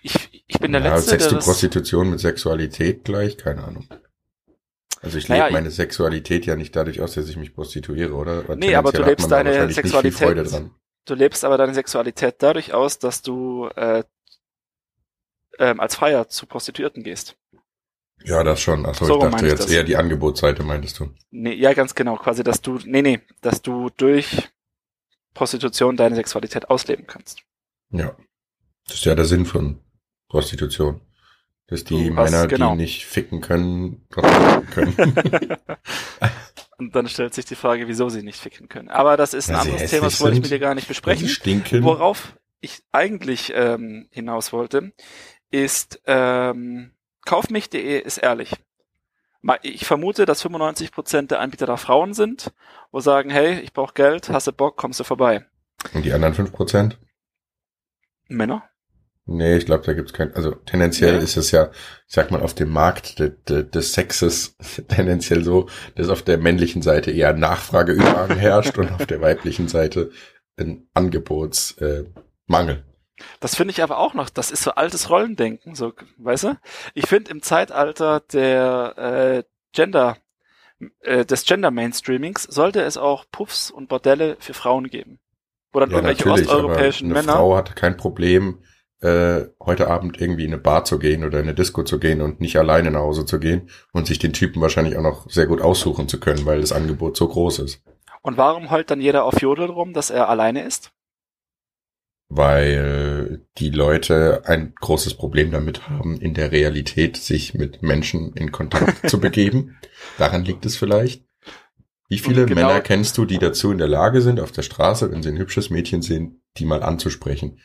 [0.03, 3.37] ich, ich bin der ja, Letzte, setzt du Prostitution mit Sexualität gleich?
[3.37, 3.89] Keine Ahnung.
[5.01, 8.57] Also ich Naja, lebe meine Sexualität ja nicht dadurch aus, dass ich mich prostituiere, oder?
[8.57, 10.71] Nee, aber du lebst deine Sexualität- Freude dran.
[11.09, 14.05] Du lebst aber deine Sexualität dadurch aus, dass du, äh,
[15.59, 17.37] ähm, als Freier zu Prostituierten gehst.
[18.25, 18.85] Ja, das schon.
[18.87, 19.71] Achso, So ich dachte ich jetzt das.
[19.71, 21.15] eher die Angebotsseite, meintest du.
[21.31, 24.49] Nee, ja, ganz genau, quasi, dass du, nee, nee, dass du durch
[25.35, 27.43] Prostitution deine Sexualität ausleben kannst.
[27.91, 28.17] Ja.
[28.87, 29.81] Das ist ja der Sinn von
[30.29, 31.01] Prostitution.
[31.69, 32.71] Dass die Du hast- Männer, genau.
[32.73, 35.57] die nicht ficken können, trotzdem ficken können.
[36.79, 38.89] Und dann stellt sich die Frage, wieso sie nicht ficken können.
[38.89, 41.29] Aber das ist ein sie anderes Thema, das wollte ich mit dir gar nicht besprechen.
[41.29, 41.83] stinken.
[41.83, 44.93] Worauf ich eigentlich ähm, hinaus wollte,
[45.51, 46.93] ist ähm,
[47.25, 48.53] kaufmich.de ist ehrlich.
[49.63, 52.53] Ich vermute, dass 95% der Anbieter da Frauen sind,
[52.91, 55.47] wo sagen, hey, ich brauche Geld, hast du Bock, kommst du vorbei.
[55.95, 56.97] Und die anderen 5%?
[58.29, 58.68] Männer?
[59.31, 61.25] Nee, ich glaube, da gibt's kein, also tendenziell Nee.
[61.25, 61.71] ist es ja,
[62.07, 64.57] ich sag mal, auf dem Markt de, de, des Sexes
[64.89, 70.11] tendenziell so, dass auf der männlichen Seite eher Nachfrageüberhang herrscht und auf der weiblichen Seite
[70.57, 72.09] ein Angebotsmangel.
[72.49, 72.83] Äh.
[73.41, 76.59] Das finde ich aber auch noch, das ist so altes Rollendenken, so, weißt du?
[76.95, 80.17] Ich finde im Zeitalter der äh, Gender,
[81.01, 85.21] äh, des Gender Mainstreamings sollte es auch Puffs und Bordelle für Frauen geben.
[85.73, 87.35] Dann ja, irgendwelche osteuropäischen eine Männer.
[87.35, 88.63] Frau hat kein Problem,
[89.01, 92.21] äh, heute Abend irgendwie in eine Bar zu gehen oder in eine Disco zu gehen
[92.21, 95.47] und nicht alleine nach Hause zu gehen und sich den Typen wahrscheinlich auch noch sehr
[95.47, 97.83] gut aussuchen zu können, weil das Angebot so groß ist.
[98.23, 100.93] Und warum heult dann jeder auf Jodel rum, dass er alleine ist?
[102.29, 108.53] weil die Leute ein großes Problem damit haben, in der Realität sich mit Menschen in
[108.53, 109.79] Kontakt zu begeben.
[110.19, 111.25] Daran liegt es vielleicht.
[112.09, 115.11] Wie viele genau- Männer kennst du, die dazu in der Lage sind, auf der Straße,
[115.11, 117.61] wenn sie ein hübsches Mädchen sehen, die mal anzusprechen?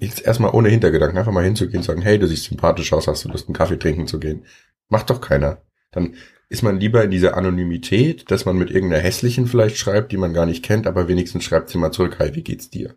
[0.00, 3.24] Jetzt erstmal ohne Hintergedanken, einfach mal hinzugehen und sagen, hey, du siehst sympathisch aus, hast
[3.24, 4.44] du Lust, einen Kaffee trinken zu gehen?
[4.88, 5.58] Macht doch keiner.
[5.92, 6.16] Dann
[6.48, 10.32] ist man lieber in dieser Anonymität, dass man mit irgendeiner hässlichen vielleicht schreibt, die man
[10.32, 12.94] gar nicht kennt, aber wenigstens schreibt sie mal zurück, hi, wie geht's dir?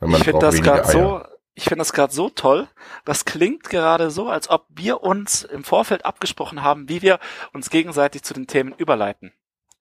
[0.00, 1.22] Ich finde das gerade so,
[1.54, 2.66] ich finde das gerade so toll.
[3.04, 7.20] Das klingt gerade so, als ob wir uns im Vorfeld abgesprochen haben, wie wir
[7.52, 9.32] uns gegenseitig zu den Themen überleiten.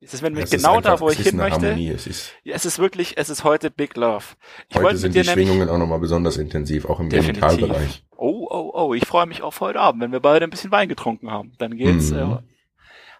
[0.04, 1.62] Es ist Es ist genau einfach- da, wo es ich ist hin möchte.
[1.68, 1.90] Harmonie.
[1.90, 4.24] Es ist, Ja, Es ist wirklich, es ist heute Big Love.
[4.70, 7.10] Ich heute sind die Schwingungen auch nochmal besonders intensiv, auch im.
[7.10, 8.04] Genitalbereich.
[8.16, 10.90] oh, oh, oh, ich freue mich auf heute Abend, wenn wir beide ein bisschen Wein
[10.90, 11.54] getrunken haben.
[11.58, 12.18] Dann geht's Mhm.
[12.18, 12.38] äh,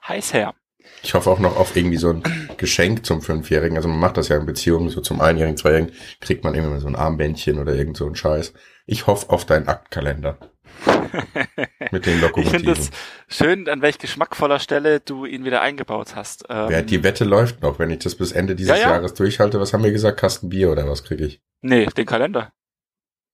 [0.08, 0.54] heiß her.
[1.02, 2.24] Ich hoffe auch noch auf irgendwie so ein
[2.58, 3.78] Geschenk zum Fünfjährigen.
[3.78, 6.88] Also man macht das ja in Beziehungen, so zum Einjährigen, Zweijährigen, kriegt man immer so
[6.88, 8.54] ein Armbändchen oder irgend so ein Scheiß.
[8.86, 10.38] Ich hoffe auf deinen Aktkalender.
[11.92, 12.60] Mit den Ich Lokomotiven.
[12.60, 12.90] finde es
[13.28, 16.46] schön, an welch geschmackvoller Stelle du ihn wieder eingebaut hast.
[16.50, 17.80] Ähm, Wer, die Wette läuft noch.
[17.80, 18.90] Wenn ich das bis Ende dieses Ja, ja.
[18.92, 20.20] Jahres durchhalte, was haben wir gesagt?
[20.20, 21.42] Kasten Bier oder was kriege ich?
[21.62, 22.52] nee, den Kalender.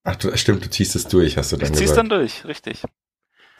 [0.04, 1.98] Ach, du, stimmt, du ziehst es durch, hast du dann Ich gesagt.
[1.98, 2.84] dann durch, richtig.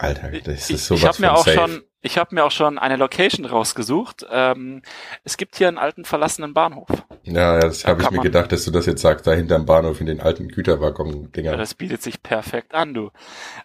[0.02, 1.58] Alter, das ist ich sowas ich habe mir von auch safe.
[1.58, 4.26] schon, ich habe mir auch schon eine Location rausgesucht.
[4.32, 4.82] Ähm,
[5.26, 6.88] es gibt hier einen alten verlassenen Bahnhof.
[7.24, 10.00] Ja, das Da habe ich mir gedacht, dass du das jetzt sagst, da hinterm Bahnhof
[10.00, 11.58] in den alten Ja, Güterwaggon-Dinger.
[11.58, 13.12] das bietet sich perfekt an, du.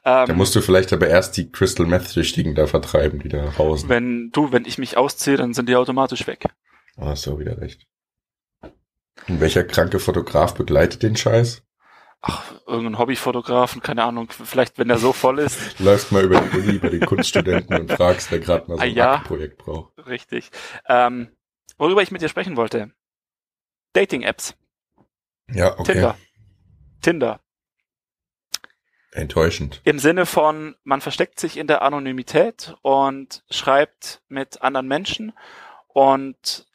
[0.04, 3.88] Ähm, Da musst du vielleicht aber erst die Crystal Meth-Süchtigen da vertreiben, die da hausen.
[3.88, 6.46] wenn du, wenn ich mich ausziehe, dann sind die automatisch weg.
[6.96, 7.86] Ah, hast du wieder recht.
[9.28, 11.62] Und welcher kranke Fotograf begleitet den Scheiß?
[12.26, 15.78] Ach, irgendein Hobbyfotografen, keine Ahnung, vielleicht wenn der so voll ist.
[15.78, 18.84] Läufst mal über die Uni bei den Kunststudenten und fragst, wer gerade mal so Ah,
[18.84, 19.18] ein ja.
[19.18, 19.92] Projekt braucht.
[20.06, 20.50] Richtig.
[20.88, 21.28] Ähm,
[21.76, 22.92] worüber ich mit dir sprechen wollte.
[23.92, 24.54] Dating-Apps.
[25.52, 25.92] Ja, okay.
[25.92, 26.16] Tinder.
[27.02, 27.40] Tinder.
[29.12, 29.82] Enttäuschend.
[29.84, 35.32] Im Sinne von, man versteckt sich in der Anonymität und schreibt mit anderen Menschen
[35.88, 36.66] und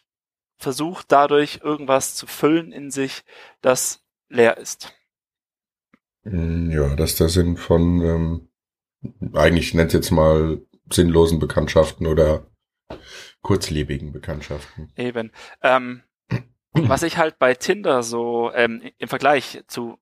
[0.57, 3.23] versucht dadurch irgendwas zu füllen in sich,
[3.61, 4.93] das leer ist.
[6.23, 8.49] Mm, Ja, das ist der Sinn von, ähm,
[9.33, 12.47] eigentlich nennt jetzt mal sinnlosen Bekanntschaften oder
[13.41, 14.91] kurzlebigen Bekanntschaften.
[14.95, 15.31] Eben.
[15.61, 16.03] Ähm,
[16.73, 19.97] was ich halt bei Tinder so ähm, im Vergleich zu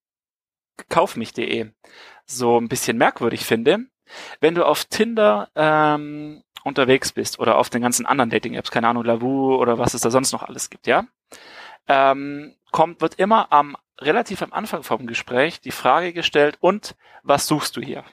[0.89, 1.71] kaufmich.de
[2.25, 3.85] so ein bisschen merkwürdig finde,
[4.41, 9.05] wenn du auf Tinder ähm, unterwegs bist oder auf den ganzen anderen Dating-Apps, keine Ahnung,
[9.05, 11.07] Lavu oder was es da sonst noch alles gibt, ja,
[11.87, 17.47] ähm, kommt, wird immer am relativ am Anfang vom Gespräch die Frage gestellt, und was
[17.47, 18.03] suchst du hier?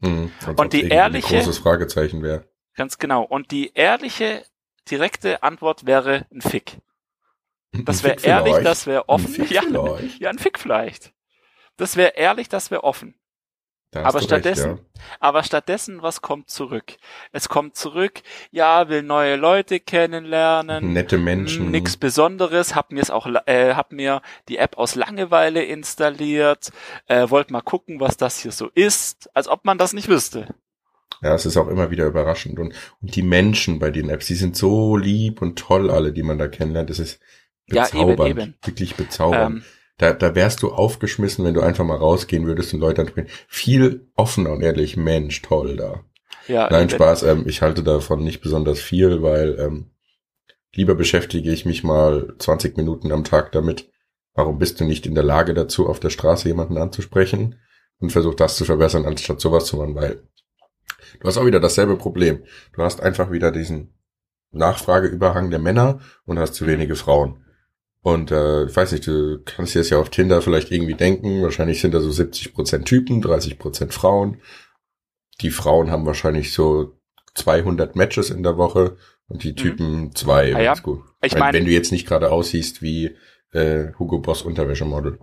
[0.00, 2.48] Mhm, Und die ehrliche- Ein großes Fragezeichen wäre.
[2.74, 3.22] Ganz genau.
[3.22, 4.44] Und die ehrliche,
[4.90, 6.78] direkte Antwort wäre ein Fick.
[7.72, 9.34] Das wäre ehrlich, das wäre offen.
[9.50, 10.20] Ja, vielleicht.
[10.20, 11.12] ja, ein Fick vielleicht.
[11.76, 13.14] Das wäre ehrlich, das wäre offen.
[13.92, 14.82] Aber stattdessen- Recht,
[15.18, 16.96] Aber stattdessen, was kommt zurück?
[17.32, 18.22] Es kommt zurück,
[18.52, 19.80] ja, will neue Leute ja.
[19.84, 20.92] kennenlernen.
[20.92, 21.64] Nette Menschen.
[21.64, 26.70] Hm, Nix Besonderes, hab mir es auch, äh, hab mir die App aus Langeweile installiert,
[27.08, 30.46] äh, wollt mal gucken, was das hier so ist, als ob man das nicht wüsste.
[31.22, 32.58] Ja, es ist auch immer wieder überraschend.
[32.58, 32.72] Und,
[33.02, 36.38] und die Menschen bei den Apps, die sind so lieb und toll, alle, die man
[36.38, 36.88] da kennenlernt.
[36.90, 37.20] Das ist
[37.66, 38.30] Ja, eben, bezaubernd.
[38.30, 38.54] eben.
[38.64, 39.56] Wirklich bezaubernd.
[39.56, 39.64] Ähm,
[40.00, 43.28] Da, da wärst du aufgeschmissen, wenn du einfach mal rausgehen würdest und Leute ansprechen.
[43.48, 46.04] Viel offener und ehrlich, Mensch, toll da.
[46.48, 46.88] ja, Nein.
[46.88, 49.90] Spaß, ähm, ich halte davon nicht besonders viel, weil ähm,
[50.74, 53.90] lieber beschäftige ich mich mal 20 Minuten am Tag damit,
[54.32, 57.56] warum bist du nicht in der Lage dazu, auf der Straße jemanden anzusprechen
[57.98, 60.22] und versuch das zu verbessern, anstatt sowas zu machen, weil
[61.20, 62.44] du hast auch wieder dasselbe Problem.
[62.72, 63.98] Du hast einfach wieder diesen
[64.50, 67.44] Nachfrageüberhang der Männer und hast zu wenige Frauen.
[68.02, 71.42] Und äh, ich weiß nicht, du kannst dir das ja auf Tinder vielleicht irgendwie denken.
[71.42, 74.40] Wahrscheinlich sind da so 70% Typen, 30% Frauen.
[75.42, 76.98] Die Frauen haben wahrscheinlich so
[77.34, 78.96] 200 Matches in der Woche
[79.28, 80.54] und die Typen zwei.
[80.54, 80.74] Ah ja.
[80.74, 81.02] gut.
[81.22, 83.16] Ich wenn, mein- wenn du jetzt nicht gerade aussiehst wie
[83.52, 85.18] äh, Hugo Boss Unterwäschemodel.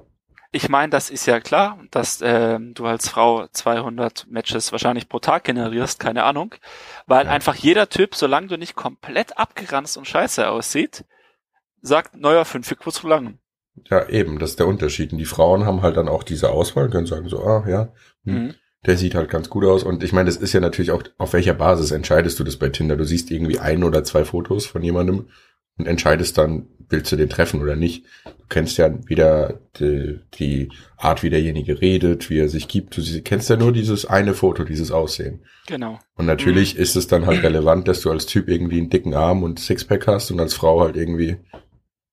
[0.53, 5.19] Ich meine, das ist ja klar, dass ähm, du als Frau 200 Matches wahrscheinlich pro
[5.19, 6.55] Tag generierst, keine Ahnung,
[7.05, 7.31] weil Ja.
[7.31, 11.03] einfach jeder Typ, solange du nicht komplett abgeranzt und scheiße aussieht,
[11.81, 13.37] sagt, neuer fünf kurz zu lang.
[13.89, 15.11] Ja, eben, das ist der Unterschied.
[15.11, 17.89] Und die Frauen haben halt dann auch diese Auswahl, können sagen so, ah ja,
[18.25, 18.53] hm, Mhm.
[18.85, 19.83] der sieht halt ganz gut aus.
[19.83, 22.69] Und ich meine, das ist ja natürlich auch, auf welcher Basis entscheidest du das bei
[22.69, 22.95] Tinder?
[22.97, 25.27] Du siehst irgendwie ein oder zwei Fotos von jemandem
[25.77, 28.05] und entscheidest dann, willst du den treffen oder nicht.
[28.25, 32.97] Du kennst ja weder die, die Art, wie derjenige redet, wie er sich gibt.
[32.97, 35.41] Du kennst ja nur dieses eine Foto, dieses Aussehen.
[35.67, 35.99] Genau.
[36.15, 39.43] Und natürlich ist es dann halt relevant, dass du als Typ irgendwie einen dicken Arm
[39.43, 41.35] und Sixpack hast und als Frau halt irgendwie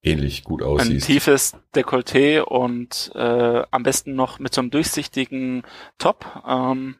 [0.05, 1.07] ähnlich gut Ein aussiehst.
[1.07, 5.63] tiefes Dekolleté und äh, am besten noch mit so einem durchsichtigen
[5.99, 6.27] Top.
[6.47, 6.97] Ähm,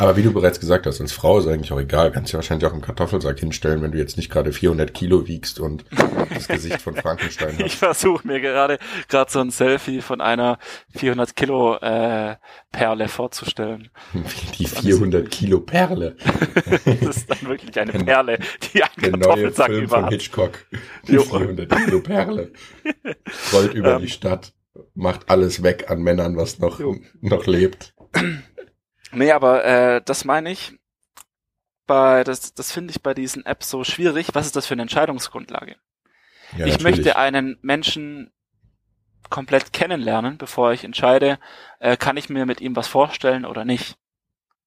[0.00, 2.10] Aber wie du bereits gesagt hast, als Frau ist eigentlich auch egal.
[2.10, 5.60] Kannst du wahrscheinlich auch im Kartoffelsack hinstellen, wenn du jetzt nicht gerade 400 Kilo wiegst
[5.60, 5.84] und
[6.32, 7.74] das Gesicht von Frankenstein ich hast.
[7.74, 10.58] versuche mir gerade gerade so ein Selfie von einer
[10.96, 12.36] 400 Kilo äh,
[12.72, 13.90] Perle vorzustellen.
[14.58, 16.16] Die 400 Kilo Perle.
[16.86, 18.38] Das ist dann wirklich eine Perle,
[18.72, 20.12] die einen Der neue Kartoffelsack Film über von hat.
[20.12, 20.66] Hitchcock.
[21.08, 21.22] Die Jo.
[21.22, 22.52] 400 Kilo Perle.
[23.52, 24.00] Rollt über Ähm.
[24.02, 24.54] die Stadt,
[24.94, 26.96] macht alles weg an Männern, was noch, Jo.
[27.20, 27.92] noch lebt.
[29.12, 30.78] Nee, aber äh, das meine ich.
[31.86, 34.28] Bei, das, das finde ich bei diesen Apps so schwierig.
[34.34, 35.76] Was ist das für eine Entscheidungsgrundlage?
[36.56, 36.82] Ja, ich natürlich.
[36.82, 38.32] möchte einen Menschen
[39.28, 41.38] komplett kennenlernen, bevor ich entscheide,
[41.78, 43.96] äh, kann ich mir mit ihm was vorstellen oder nicht.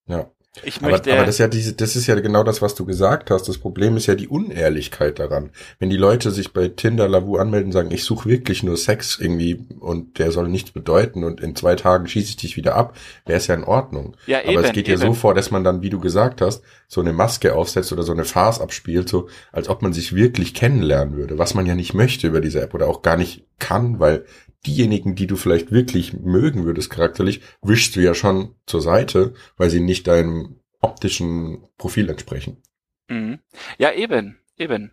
[0.05, 0.29] Ja.
[0.61, 1.11] Ich Aber, möchte.
[1.11, 3.47] aber das ist ja diese, das ist ja genau das, was du gesagt hast.
[3.49, 5.49] Das Problem ist ja die Unehrlichkeit daran.
[5.79, 9.17] Wenn die Leute sich bei Tinder Lavu anmelden und sagen, ich suche wirklich nur Sex
[9.19, 12.95] irgendwie und der soll nichts bedeuten und in zwei Tagen schieße ich dich wieder ab,
[13.25, 14.15] wäre es ja in Ordnung.
[14.27, 15.01] ja, Aber eben, es geht ja eben.
[15.01, 16.61] so vor, dass man dann, wie du gesagt hast,
[16.93, 20.53] so eine Maske aufsetzt oder so eine Farce abspielt, so als ob man sich wirklich
[20.53, 23.99] kennenlernen würde, was man ja nicht möchte über diese App oder auch gar nicht kann,
[23.99, 24.25] weil
[24.65, 29.69] diejenigen, die du vielleicht wirklich mögen würdest charakterlich, wischst du ja schon zur Seite, weil
[29.69, 32.61] sie nicht deinem optischen Profil entsprechen.
[33.09, 33.39] Mhm.
[33.77, 34.91] Ja, eben, eben.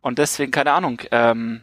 [0.00, 1.62] Und deswegen, keine Ahnung, ähm,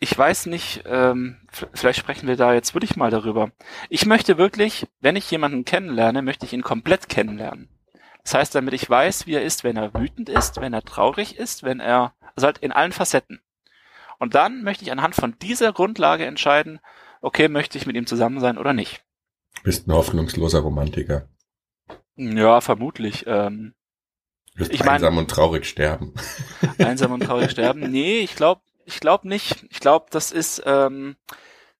[0.00, 1.36] ich weiß nicht, ähm,
[1.74, 3.52] vielleicht sprechen wir da jetzt wirklich mal darüber.
[3.90, 7.68] Ich möchte wirklich, wenn ich jemanden kennenlerne, möchte ich ihn komplett kennenlernen.
[8.22, 11.36] Das heißt, damit ich weiß, wie er ist, wenn er wütend ist, wenn er traurig
[11.38, 13.40] ist, wenn er, also halt in allen Facetten.
[14.18, 16.80] Und dann möchte ich anhand von dieser Grundlage entscheiden,
[17.22, 19.02] okay, möchte ich mit ihm zusammen sein oder nicht.
[19.62, 21.28] Bist ein hoffnungsloser Romantiker.
[22.16, 23.24] Ja, vermutlich.
[23.26, 23.74] Ähm,
[24.54, 26.12] Wirst Ich mein- einsam und traurig sterben.
[26.78, 27.80] Einsam und traurig sterben?
[27.90, 29.64] Nee, ich glaube ich glaub nicht.
[29.70, 31.16] Ich glaube, das ist, ähm,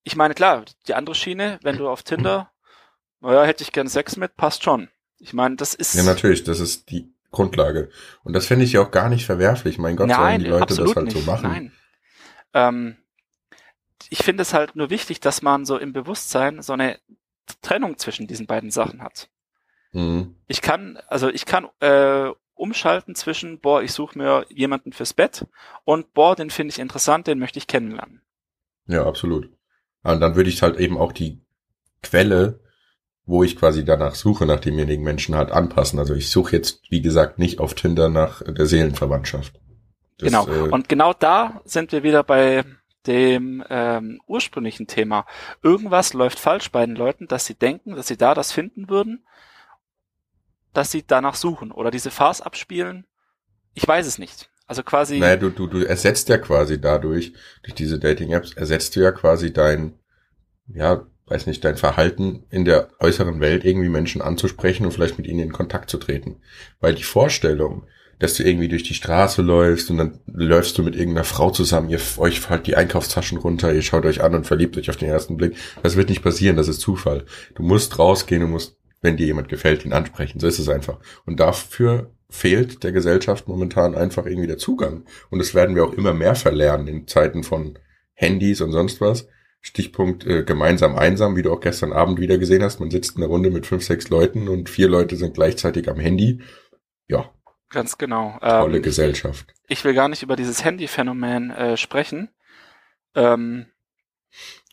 [0.04, 2.52] ich meine, klar, die andere Schiene, wenn du auf Tinder,
[3.20, 4.88] naja, hätte ich gern Sex mit, passt schon.
[5.20, 5.94] Ich meine, das ist.
[5.94, 7.90] Ja, natürlich, das ist die Grundlage.
[8.24, 9.78] Und das finde ich ja auch gar nicht verwerflich.
[9.78, 11.16] Mein Gott, sollen nein, die Leute das halt nicht.
[11.16, 11.48] so machen.
[11.48, 11.72] Nein.
[12.54, 12.96] Ähm,
[14.08, 16.98] ich finde es halt nur wichtig, dass man so im Bewusstsein so eine
[17.62, 19.28] Trennung zwischen diesen beiden Sachen hat.
[19.92, 20.36] Mhm.
[20.48, 25.46] Ich kann, also ich kann äh, umschalten zwischen, boah, ich suche mir jemanden fürs Bett
[25.84, 28.22] und boah, den finde ich interessant, den möchte ich kennenlernen.
[28.86, 29.50] Ja, absolut.
[30.02, 31.40] Und dann würde ich halt eben auch die
[32.02, 32.60] Quelle,
[33.30, 36.00] wo ich quasi danach suche, nach demjenigen Menschen halt anpassen.
[36.00, 39.60] Also ich suche jetzt, wie gesagt, nicht auf Tinder nach der Seelenverwandtschaft.
[40.18, 40.48] Das, genau.
[40.48, 42.64] Äh, Und genau da sind wir wieder bei
[43.06, 45.26] dem ähm, ursprünglichen Thema.
[45.62, 49.24] Irgendwas läuft falsch bei den Leuten, dass sie denken, dass sie da das finden würden,
[50.72, 53.06] dass sie danach suchen oder diese Farce abspielen.
[53.74, 54.50] Ich weiß es nicht.
[54.66, 55.20] Also quasi.
[55.20, 59.52] Naja, du, du, du ersetzt ja quasi dadurch, durch diese Dating-Apps, ersetzt du ja quasi
[59.52, 59.94] dein,
[60.66, 65.26] ja, weiß nicht, dein Verhalten in der äußeren Welt irgendwie Menschen anzusprechen und vielleicht mit
[65.26, 66.36] ihnen in Kontakt zu treten.
[66.80, 67.84] Weil die Vorstellung,
[68.18, 71.88] dass du irgendwie durch die Straße läufst und dann läufst du mit irgendeiner Frau zusammen,
[71.88, 75.08] ihr euch fallt die Einkaufstaschen runter, ihr schaut euch an und verliebt euch auf den
[75.08, 75.56] ersten Blick.
[75.82, 77.24] Das wird nicht passieren, das ist Zufall.
[77.54, 80.40] Du musst rausgehen, du musst, wenn dir jemand gefällt, ihn ansprechen.
[80.40, 80.98] So ist es einfach.
[81.24, 85.04] Und dafür fehlt der Gesellschaft momentan einfach irgendwie der Zugang.
[85.30, 87.78] Und das werden wir auch immer mehr verlernen in Zeiten von
[88.14, 89.28] Handys und sonst was.
[89.62, 92.80] Stichpunkt äh, gemeinsam einsam, wie du auch gestern Abend wieder gesehen hast.
[92.80, 95.98] Man sitzt in einer Runde mit fünf, sechs Leuten und vier Leute sind gleichzeitig am
[96.00, 96.40] Handy.
[97.08, 97.30] Ja,
[97.68, 98.36] Ganz genau.
[98.40, 99.54] Tolle Ähm, Gesellschaft.
[99.68, 102.30] ich will gar nicht über dieses Handy-Phänomen äh, sprechen.
[103.14, 103.66] Ähm,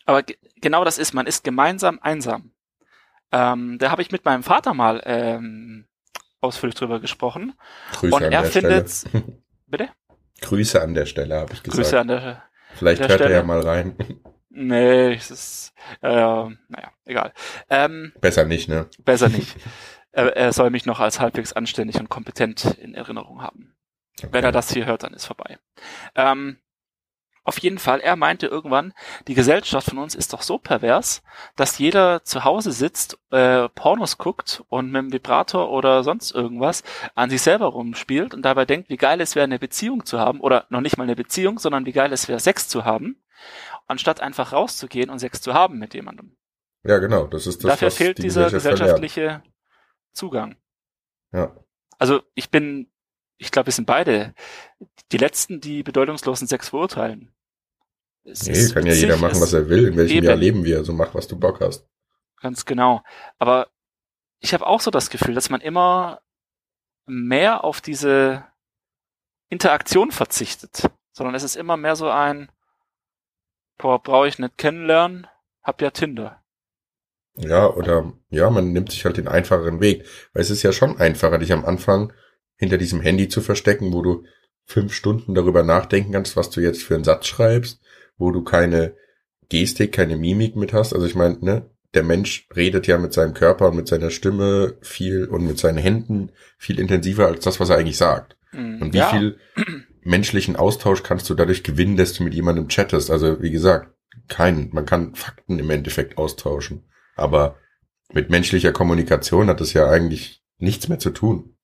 [0.05, 2.51] aber ge genau das ist, man ist gemeinsam einsam.
[3.31, 5.85] Ähm, da habe ich mit meinem Vater mal ähm,
[6.41, 7.53] ausführlich drüber gesprochen.
[7.91, 9.23] Grüße Und an er der findet, Stelle.
[9.67, 9.89] bitte?
[10.41, 11.83] Grüße an der Stelle, habe ich gesagt.
[11.83, 13.35] Grüße an der, Vielleicht der hört er Stelle.
[13.35, 13.95] ja mal rein.
[14.57, 17.33] Nee, es ist, äh, naja, egal.
[17.69, 18.87] Ähm, Besser nicht, ne?
[18.99, 19.55] besser nicht.
[20.11, 23.75] er, er soll mich noch als halbwegs anständig und kompetent in Erinnerung haben.
[24.31, 25.59] Wenn er das hier hört, dann ist vorbei.
[26.15, 26.57] Ähm,
[27.43, 28.93] auf jeden Fall, er meinte irgendwann,
[29.27, 31.23] die Gesellschaft von uns ist doch so pervers,
[31.55, 36.83] dass jeder zu Hause sitzt, äh, Pornos guckt und mit dem Vibrator oder sonst irgendwas
[37.15, 40.41] an sich selber rumspielt und dabei denkt, wie geil es wäre, eine Beziehung zu haben
[40.41, 43.23] oder noch nicht mal eine Beziehung, sondern wie geil es wäre, Sex zu haben,
[43.87, 46.37] anstatt einfach rauszugehen und Sex zu haben mit jemandem.
[46.83, 47.27] Ja, genau.
[47.27, 49.01] Das ist das, Dafür was fehlt die dieser Gesellschaft verlernt.
[49.01, 49.43] gesellschaftliche
[50.13, 50.57] Zugang.
[51.33, 51.55] Ja.
[51.97, 52.91] Also ich bin,
[53.37, 54.33] ich glaube, wir sind beide
[55.11, 57.33] die Letzten, die bedeutungslosen Sex verurteilen.
[58.23, 59.87] Es Nee, kann ja jeder machen, was er will.
[59.87, 60.25] In welchem eben.
[60.27, 60.77] Jahr leben wir?
[60.77, 61.87] Also mach, was du Bock hast.
[62.41, 63.03] Ganz genau.
[63.39, 63.69] Aber
[64.39, 66.21] ich habe auch so das Gefühl, dass man immer
[67.05, 68.45] mehr auf diese
[69.49, 72.51] Interaktion verzichtet, sondern es ist immer mehr so ein,
[73.77, 75.27] boah, brauche ich nicht kennenlernen,
[75.63, 76.43] hab ja Tinder.
[77.35, 80.05] Ja, oder ja, man nimmt sich halt den einfacheren Weg.
[80.33, 82.13] Weil es ist ja schon einfacher, dich am Anfang
[82.55, 84.23] hinter diesem Handy zu verstecken, wo du
[84.65, 87.79] fünf Stunden darüber nachdenken kannst, was du jetzt für einen Satz schreibst,
[88.17, 88.95] wo du keine
[89.49, 90.93] Gestik, keine Mimik mit hast.
[90.93, 94.77] Also ich meine, ne, der Mensch redet ja mit seinem Körper und mit seiner Stimme
[94.81, 98.35] viel und mit seinen Händen viel intensiver als das, was er eigentlich sagt.
[98.51, 99.37] Hm, Und wie ja, viel
[100.07, 103.11] menschlichen Austausch kannst du dadurch gewinnen, dass du mit jemandem chattest?
[103.11, 103.93] Also wie gesagt,
[104.27, 104.69] keinen.
[104.73, 106.89] Man kann Fakten im Endeffekt austauschen.
[107.15, 107.57] Aber
[108.11, 111.55] mit menschlicher Kommunikation hat es ja eigentlich nichts mehr zu tun.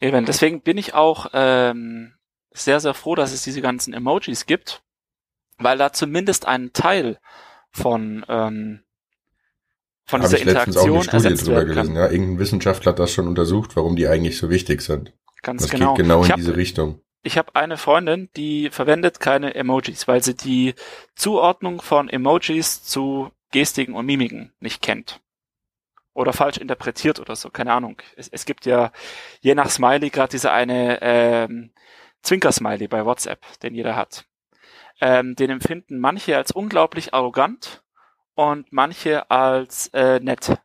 [0.00, 2.14] Eben, deswegen bin ich auch ähm,
[2.52, 4.82] sehr, sehr froh, dass es diese ganzen Emojis gibt,
[5.58, 7.18] weil da zumindest ein Teil
[7.72, 8.80] von, ähm,
[10.04, 11.96] von dieser ich letztens auch eine Interaktion Studie ersetzt drüber gelesen.
[11.96, 15.12] Ja, irgendein Wissenschaftler hat das schon untersucht, warum die eigentlich so wichtig sind.
[15.42, 15.94] Ganz Das genau.
[15.94, 17.00] geht genau ich in diese Richtung.
[17.28, 20.74] Ich habe eine Freundin, die verwendet keine Emojis, weil sie die
[21.14, 25.20] Zuordnung von Emojis zu Gestiken und Mimiken nicht kennt.
[26.14, 28.00] Oder falsch interpretiert oder so, keine Ahnung.
[28.16, 28.92] Es, es gibt ja
[29.42, 31.74] je nach Smiley gerade diese eine ähm,
[32.22, 34.24] Zwinker-Smiley bei WhatsApp, den jeder hat.
[35.02, 37.82] Ähm, den empfinden manche als unglaublich arrogant
[38.36, 40.58] und manche als äh, nett.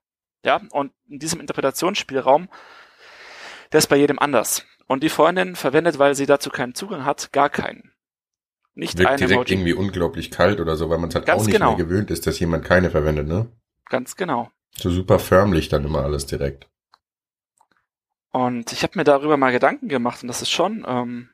[0.46, 2.48] Ja, und in diesem Interpretationsspielraum,
[3.74, 4.66] der ist bei jedem anders.
[4.88, 7.92] Und die Freundin verwendet, weil sie dazu keinen Zugang hat, gar keinen.
[8.76, 9.54] Nicht Wirkt direkt Emoji.
[9.54, 11.76] irgendwie unglaublich kalt oder so, weil man es halt Ganz auch nicht genau.
[11.76, 13.48] mehr gewöhnt ist, dass jemand keine verwendet, ne?
[13.90, 14.50] Ganz genau.
[14.76, 16.68] So super förmlich dann immer alles direkt.
[18.32, 21.30] Und ich habe mir darüber mal Gedanken gemacht und das ist schon, ähm,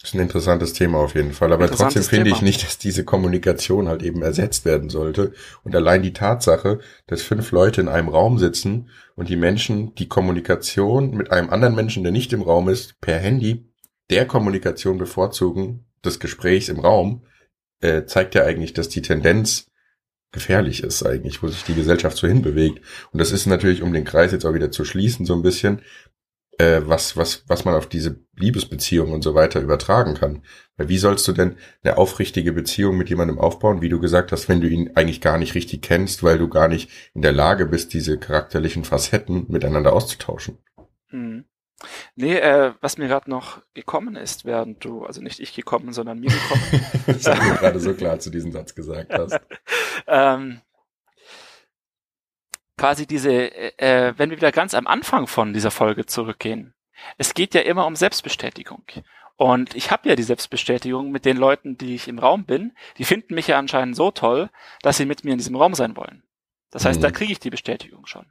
[0.00, 1.52] Das ist ein interessantes Thema auf jeden Fall.
[1.52, 5.32] Aber trotzdem finde ich nicht, dass diese Kommunikation halt eben ersetzt werden sollte.
[5.64, 10.08] Und allein die Tatsache, dass fünf Leute in einem Raum sitzen und die Menschen die
[10.08, 13.72] Kommunikation mit einem anderen Menschen, der nicht im Raum ist, per Handy,
[14.10, 17.22] der Kommunikation bevorzugen, des Gesprächs im Raum,
[17.80, 19.66] äh, zeigt ja eigentlich, dass die Tendenz
[20.32, 22.80] gefährlich ist eigentlich, wo sich die Gesellschaft so hinbewegt.
[23.10, 25.80] Und das ist natürlich, um den Kreis jetzt auch wieder zu schließen, so ein bisschen,
[26.58, 30.42] äh, was, was, was man auf diese Liebesbeziehung und so weiter übertragen kann.
[30.76, 34.48] Weil wie sollst du denn eine aufrichtige Beziehung mit jemandem aufbauen, wie du gesagt hast,
[34.48, 37.66] wenn du ihn eigentlich gar nicht richtig kennst, weil du gar nicht in der Lage
[37.66, 40.58] bist, diese charakterlichen Facetten miteinander auszutauschen?
[41.10, 41.44] hm.
[42.14, 46.20] nee, äh, was mir gerade noch gekommen ist, während du, also nicht ich gekommen, sondern
[46.20, 49.38] mir gekommen, das hast du gerade so klar zu diesem Satz gesagt hast.
[50.06, 50.60] ähm,
[52.76, 56.74] quasi diese, äh, äh, wenn wir wieder ganz am Anfang von dieser Folge zurückgehen.
[57.18, 58.84] Es geht ja immer um Selbstbestätigung.
[59.36, 62.72] Und ich habe ja die Selbstbestätigung mit den Leuten, die ich im Raum bin.
[62.96, 64.48] Die finden mich ja anscheinend so toll,
[64.80, 66.22] dass sie mit mir in diesem Raum sein wollen.
[66.70, 67.02] Das heißt, mhm.
[67.02, 68.26] da kriege ich die Bestätigung schon.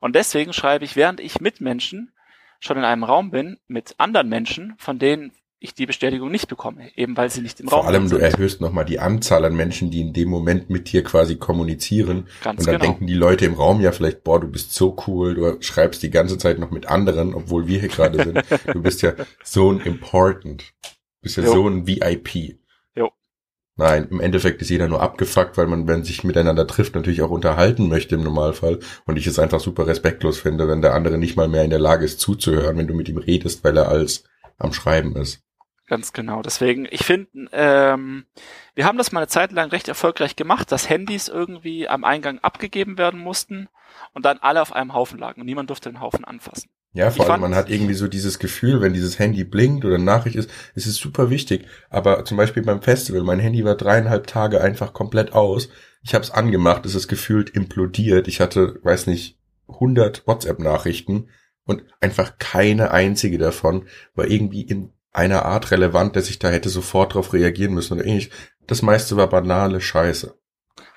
[0.00, 2.14] Und deswegen schreibe ich, während ich mit Menschen
[2.60, 6.90] schon in einem Raum bin, mit anderen Menschen, von denen ich die Bestätigung nicht bekomme,
[6.96, 7.86] eben weil sie nicht im Vor Raum.
[7.86, 11.02] Vor allem, du erhöhst nochmal die Anzahl an Menschen, die in dem Moment mit dir
[11.02, 12.28] quasi kommunizieren.
[12.42, 12.84] Ganz und dann genau.
[12.84, 16.10] denken die Leute im Raum ja vielleicht, boah, du bist so cool, du schreibst die
[16.10, 18.36] ganze Zeit noch mit anderen, obwohl wir hier gerade sind.
[18.72, 19.12] Du bist ja
[19.44, 20.74] so ein important.
[20.82, 21.52] Du bist ja jo.
[21.52, 22.58] so ein VIP.
[22.94, 23.10] Jo.
[23.76, 27.30] Nein, im Endeffekt ist jeder nur abgefuckt, weil man, wenn sich miteinander trifft, natürlich auch
[27.30, 28.80] unterhalten möchte im Normalfall.
[29.06, 31.78] Und ich es einfach super respektlos finde, wenn der andere nicht mal mehr in der
[31.78, 34.24] Lage ist zuzuhören, wenn du mit ihm redest, weil er als
[34.58, 35.45] am Schreiben ist.
[35.86, 36.42] Ganz genau.
[36.42, 38.26] Deswegen, ich finde, ähm,
[38.74, 42.40] wir haben das mal eine Zeit lang recht erfolgreich gemacht, dass Handys irgendwie am Eingang
[42.40, 43.68] abgegeben werden mussten
[44.12, 46.70] und dann alle auf einem Haufen lagen und niemand durfte den Haufen anfassen.
[46.92, 49.96] Ja, vor ich allem, man hat irgendwie so dieses Gefühl, wenn dieses Handy blinkt oder
[49.96, 51.66] eine Nachricht ist, ist es super wichtig.
[51.90, 55.68] Aber zum Beispiel beim Festival, mein Handy war dreieinhalb Tage einfach komplett aus.
[56.02, 58.28] Ich habe es angemacht, es ist gefühlt implodiert.
[58.28, 61.28] Ich hatte, weiß nicht, 100 WhatsApp-Nachrichten
[61.64, 66.68] und einfach keine einzige davon war irgendwie in einer Art relevant, dass ich da hätte
[66.68, 68.30] sofort darauf reagieren müssen oder ähnlich.
[68.66, 70.38] Das meiste war banale Scheiße.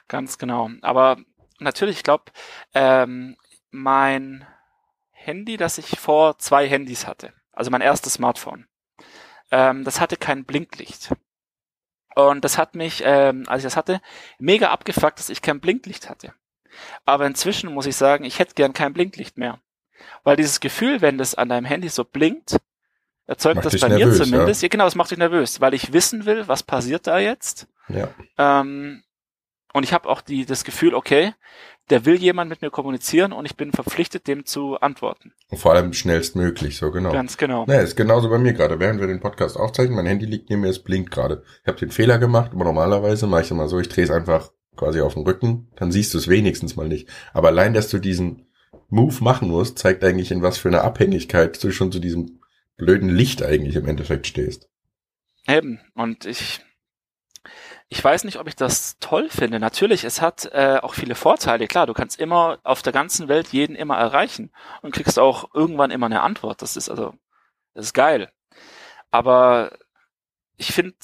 [0.07, 0.69] Ganz genau.
[0.81, 1.17] Aber
[1.59, 2.25] natürlich, ich glaube,
[2.73, 3.37] ähm,
[3.71, 4.45] mein
[5.11, 8.67] Handy, das ich vor zwei Handys hatte, also mein erstes Smartphone,
[9.51, 11.13] ähm, das hatte kein Blinklicht.
[12.15, 14.01] Und das hat mich, ähm, als ich das hatte,
[14.39, 16.33] mega abgefuckt, dass ich kein Blinklicht hatte.
[17.05, 19.59] Aber inzwischen muss ich sagen, ich hätte gern kein Blinklicht mehr.
[20.23, 22.57] Weil dieses Gefühl, wenn das an deinem Handy so blinkt,
[23.29, 24.61] erzeugt macht das bei nervös, mir zumindest.
[24.61, 24.65] Ja?
[24.65, 27.67] ja, genau, das macht dich nervös, weil ich wissen will, was passiert da jetzt.
[27.87, 28.09] Ja.
[28.37, 29.03] Ähm,
[29.73, 31.33] und ich habe auch die, das Gefühl, okay,
[31.89, 35.33] der will jemand mit mir kommunizieren und ich bin verpflichtet, dem zu antworten.
[35.49, 37.11] Und vor allem schnellstmöglich, so genau.
[37.11, 37.65] Ganz genau.
[37.65, 38.79] Naja, ist genauso bei mir gerade.
[38.79, 41.43] Während wir den Podcast aufzeichnen, mein Handy liegt neben mir, es blinkt gerade.
[41.61, 44.51] Ich habe den Fehler gemacht, aber normalerweise mache ich immer so, ich drehe es einfach
[44.75, 47.09] quasi auf den Rücken, dann siehst du es wenigstens mal nicht.
[47.33, 48.47] Aber allein, dass du diesen
[48.89, 52.38] Move machen musst, zeigt eigentlich, in was für eine Abhängigkeit du schon zu diesem
[52.79, 54.67] blöden Licht eigentlich im Endeffekt stehst.
[55.47, 55.79] Eben.
[55.93, 56.61] Und ich,
[57.89, 59.59] ich weiß nicht, ob ich das toll finde.
[59.59, 61.67] Natürlich, es hat äh, auch viele Vorteile.
[61.67, 64.51] Klar, du kannst immer auf der ganzen Welt jeden immer erreichen
[64.81, 66.61] und kriegst auch irgendwann immer eine Antwort.
[66.61, 67.13] Das ist also,
[67.75, 68.31] das ist geil.
[69.11, 69.77] Aber
[70.57, 70.95] ich finde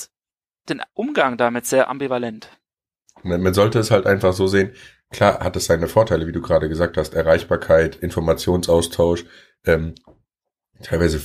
[0.69, 2.49] den Umgang damit sehr ambivalent.
[3.23, 4.73] Man, sollte es halt einfach so sehen.
[5.11, 9.25] Klar hat es seine Vorteile, wie du gerade gesagt hast, Erreichbarkeit, Informationsaustausch,
[9.65, 9.95] ähm,
[10.83, 11.21] teilweise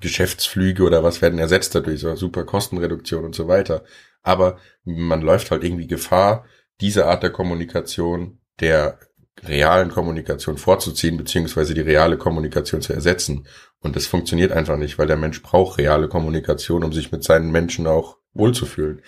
[0.00, 3.84] Geschäftsflüge oder was werden ersetzt dadurch, so super Kostenreduktion und so weiter.
[4.22, 6.44] Aber man läuft halt irgendwie Gefahr,
[6.80, 8.98] diese Art der Kommunikation der
[9.44, 13.46] realen Kommunikation vorzuziehen, beziehungsweise die reale Kommunikation zu ersetzen.
[13.80, 17.50] Und das funktioniert einfach nicht, weil der Mensch braucht reale Kommunikation, um sich mit seinen
[17.50, 19.02] Menschen auch wohlzufühlen.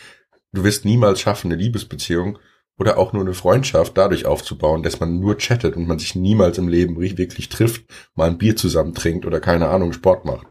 [0.53, 2.39] Du wirst niemals schaffen, eine Liebesbeziehung
[2.79, 6.59] oder auch nur eine Freundschaft dadurch aufzubauen, dass man nur chattet und man sich niemals
[6.59, 10.47] im Leben wirklich trifft, mal ein Bier zusammen trinkt oder keine Ahnung, Sport macht.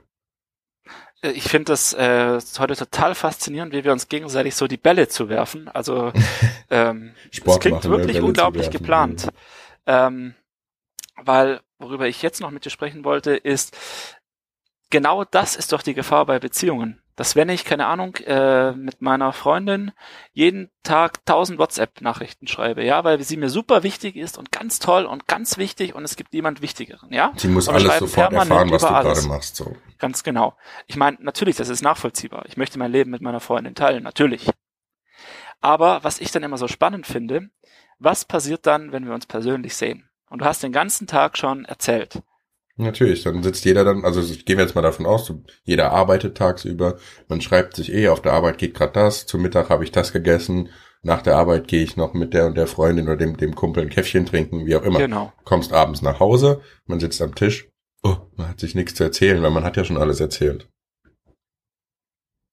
[1.22, 5.08] Äh, ich finde das äh, heute total faszinierend, wie wir uns gegenseitig so die Bälle
[5.08, 5.68] zu werfen.
[5.68, 6.14] Also
[6.70, 9.30] ähm, Sport das klingt machen, wirklich ja, unglaublich geplant.
[9.86, 10.36] Ähm,
[11.22, 13.76] weil, worüber ich jetzt noch mit dir sprechen wollte, ist,
[14.90, 19.02] genau das ist doch die Gefahr bei Beziehungen dass wenn ich, keine Ahnung, äh, mit
[19.02, 19.92] meiner Freundin
[20.32, 25.06] jeden Tag tausend WhatsApp-Nachrichten schreibe, ja, weil sie mir super wichtig ist und ganz toll
[25.06, 27.32] und ganz wichtig und es gibt jemand Wichtigeren, ja.
[27.36, 29.76] Sie muss alles sofort erfahren, was du gerade machst, so.
[30.00, 30.56] Ganz genau.
[30.88, 32.46] Ich meine, natürlich, das ist nachvollziehbar.
[32.48, 34.50] Ich möchte mein Leben mit meiner Freundin teilen, natürlich.
[35.62, 37.50] Aber was ich dann immer so spannend finde,
[38.00, 40.10] was passiert dann, wenn wir uns persönlich sehen?
[40.30, 42.22] Und du hast den ganzen Tag schon erzählt.
[42.76, 45.32] Natürlich, dann sitzt jeder dann, also gehen wir jetzt mal davon aus,
[45.64, 46.98] jeder arbeitet tagsüber,
[47.28, 50.12] man schreibt sich eh, auf der Arbeit geht gerade das, zum Mittag habe ich das
[50.12, 50.70] gegessen,
[51.04, 53.84] nach der Arbeit gehe ich noch mit der und der Freundin oder dem, dem Kumpel
[53.84, 55.00] ein Käffchen trinken, wie auch immer.
[55.00, 55.34] Genau.
[55.44, 57.70] Kommst abends nach Hause, man sitzt am Tisch,
[58.02, 60.68] oh, man hat sich nichts zu erzählen, weil man hat ja schon alles erzählt.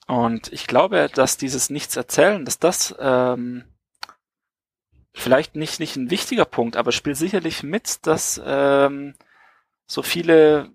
[0.07, 3.65] Und ich glaube, dass dieses Nichts erzählen, dass das ähm,
[5.15, 9.15] vielleicht nicht, nicht ein wichtiger Punkt, aber spielt sicherlich mit, dass ähm,
[9.91, 10.71] so viele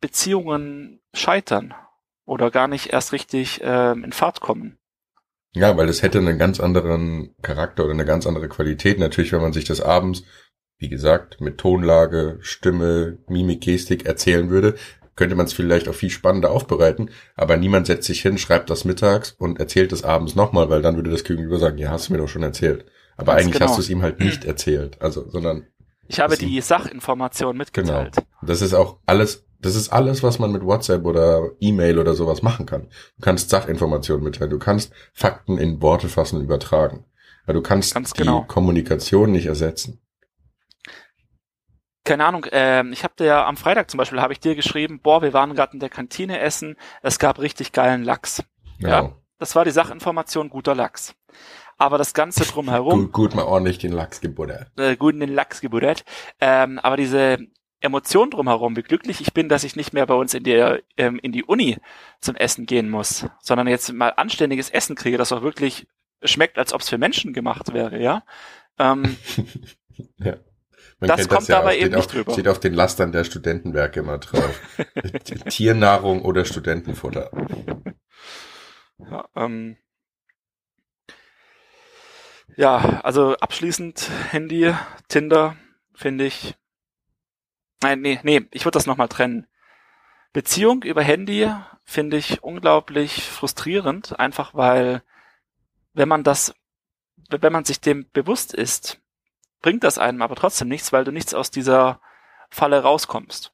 [0.00, 1.72] Beziehungen scheitern
[2.24, 4.76] oder gar nicht erst richtig ähm, in Fahrt kommen.
[5.54, 8.98] Ja, weil es hätte einen ganz anderen Charakter oder eine ganz andere Qualität.
[8.98, 10.24] Natürlich, wenn man sich das abends,
[10.78, 14.74] wie gesagt, mit Tonlage, Stimme, Mimik, Gestik erzählen würde,
[15.14, 17.10] könnte man es vielleicht auch viel spannender aufbereiten.
[17.36, 20.96] Aber niemand setzt sich hin, schreibt das mittags und erzählt es abends nochmal, weil dann
[20.96, 22.84] würde das Gegenüber sagen, ja, hast du mir doch schon erzählt.
[23.16, 23.68] Aber ganz eigentlich genau.
[23.68, 25.00] hast du es ihm halt nicht erzählt.
[25.00, 25.68] Also, sondern
[26.08, 28.14] ich habe die Sachinformation mitgeteilt.
[28.16, 28.26] Genau.
[28.42, 32.42] Das ist auch alles, Das ist alles, was man mit WhatsApp oder E-Mail oder sowas
[32.42, 32.88] machen kann.
[33.16, 37.04] Du kannst Sachinformationen mitteilen, du kannst Fakten in Worte fassen übertragen.
[37.46, 38.42] Ja, du kannst Ganz die genau.
[38.42, 40.00] Kommunikation nicht ersetzen.
[42.04, 45.22] keine Ahnung, ähm, ich habe dir am Freitag zum Beispiel, habe ich dir geschrieben, boah,
[45.22, 48.42] wir waren gerade in der Kantine essen, es gab richtig geilen Lachs.
[48.78, 49.10] Ja.
[49.38, 51.14] Das war die Sachinformation, guter Lachs.
[51.78, 54.70] Aber das Ganze drumherum, Gut, gut mal ordentlich den Lachs gebuttert.
[54.78, 56.04] äh, gut in den Lachs gebuddelt,
[56.40, 57.38] ähm, aber diese
[57.80, 61.18] Emotion drumherum, wie glücklich ich bin, dass ich nicht mehr bei uns in der ähm,
[61.22, 61.76] in die Uni
[62.20, 65.86] zum Essen gehen muss, sondern jetzt mal anständiges Essen kriege, das auch wirklich
[66.22, 68.24] schmeckt, als ob es für Menschen gemacht wäre, ja.
[68.78, 69.16] Ähm,
[70.18, 70.36] Ja.
[70.98, 72.32] Man Das kommt dabei steht eben nicht auf, drüber.
[72.32, 74.60] Steht auf den Lastern der Studentenwerke immer drauf.
[75.50, 77.30] Tiernahrung oder Studentenfutter.
[78.98, 79.76] Ja, ähm,
[82.56, 84.74] ja, also abschließend Handy,
[85.08, 85.56] Tinder,
[85.94, 86.56] finde ich.
[87.82, 89.46] Nein, nee, nee, ich würde das nochmal trennen.
[90.32, 91.50] Beziehung über Handy
[91.84, 95.02] finde ich unglaublich frustrierend, einfach weil,
[95.92, 96.54] wenn man das,
[97.28, 99.00] wenn man sich dem bewusst ist,
[99.60, 102.00] bringt das einem aber trotzdem nichts, weil du nichts aus dieser
[102.50, 103.52] Falle rauskommst.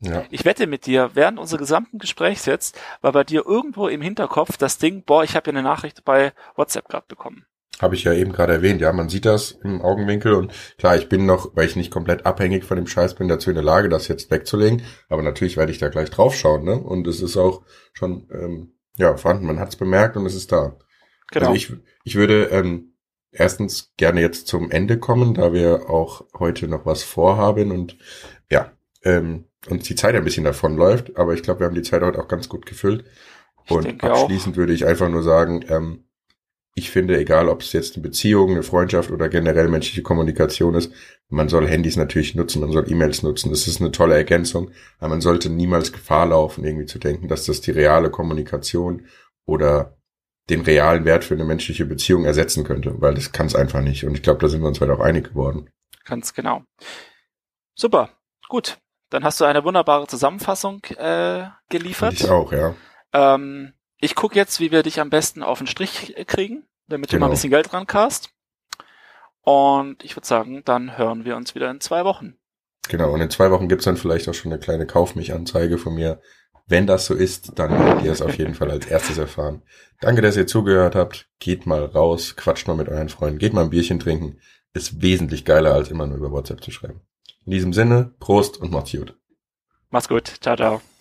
[0.00, 0.24] Ja.
[0.30, 4.56] Ich wette mit dir, während unseres gesamten Gesprächs jetzt war bei dir irgendwo im Hinterkopf
[4.56, 7.46] das Ding, boah, ich habe ja eine Nachricht bei WhatsApp gerade bekommen.
[7.80, 11.08] Habe ich ja eben gerade erwähnt, ja, man sieht das im Augenwinkel und klar, ich
[11.08, 13.88] bin noch, weil ich nicht komplett abhängig von dem Scheiß bin, dazu in der Lage,
[13.88, 16.78] das jetzt wegzulegen, aber natürlich werde ich da gleich draufschauen, ne?
[16.78, 17.62] Und es ist auch
[17.92, 20.76] schon, ähm, ja, vorhanden, man hat es bemerkt und es ist da.
[21.32, 21.50] Genau.
[21.50, 21.72] Also ich,
[22.04, 22.94] ich würde ähm,
[23.32, 27.96] erstens gerne jetzt zum Ende kommen, da wir auch heute noch was vorhaben und
[28.50, 28.72] ja,
[29.02, 32.20] ähm, uns die Zeit ein bisschen davonläuft, aber ich glaube, wir haben die Zeit heute
[32.20, 33.04] auch ganz gut gefüllt.
[33.68, 34.22] Und denke auch.
[34.22, 36.04] abschließend würde ich einfach nur sagen, ähm,
[36.74, 40.92] ich finde, egal ob es jetzt eine Beziehung, eine Freundschaft oder generell menschliche Kommunikation ist,
[41.28, 43.50] man soll Handys natürlich nutzen, man soll E-Mails nutzen.
[43.50, 47.46] Das ist eine tolle Ergänzung, aber man sollte niemals Gefahr laufen, irgendwie zu denken, dass
[47.46, 49.06] das die reale Kommunikation
[49.46, 49.96] oder
[50.50, 54.04] den realen Wert für eine menschliche Beziehung ersetzen könnte, weil das kann es einfach nicht.
[54.04, 55.70] Und ich glaube, da sind wir uns heute auch einig geworden.
[56.04, 56.62] Ganz genau.
[57.74, 58.10] Super,
[58.48, 58.78] gut.
[59.10, 62.14] Dann hast du eine wunderbare Zusammenfassung äh, Fand geliefert.
[62.14, 62.74] ich auch, ja.
[63.12, 67.16] Ähm, ich gucke jetzt, wie wir dich am besten auf den Strich kriegen, damit du
[67.16, 67.26] mal Genau.
[67.26, 68.30] ein bisschen Geld rankast.
[69.42, 72.34] Und ich würde sagen, dann hören wir uns wieder in zwei Wochen.
[72.88, 75.78] Genau, und in zwei Wochen gibt's dann vielleicht auch schon eine kleine Kauf mich Anzeige
[75.78, 76.20] von mir.
[76.66, 79.62] Wenn das so ist, dann werdet ihr es auf jeden Fall als erstes erfahren.
[80.00, 81.28] Danke, dass ihr zugehört habt.
[81.38, 84.38] Geht mal raus, quatscht mal mit euren Freunden, geht mal ein Bierchen trinken.
[84.72, 87.00] Ist wesentlich geiler, als immer nur über WhatsApp zu schreiben.
[87.44, 89.14] In diesem Sinne, Prost und macht's gut.
[89.90, 90.26] Mach's gut.
[90.40, 90.93] Ciao, ciao.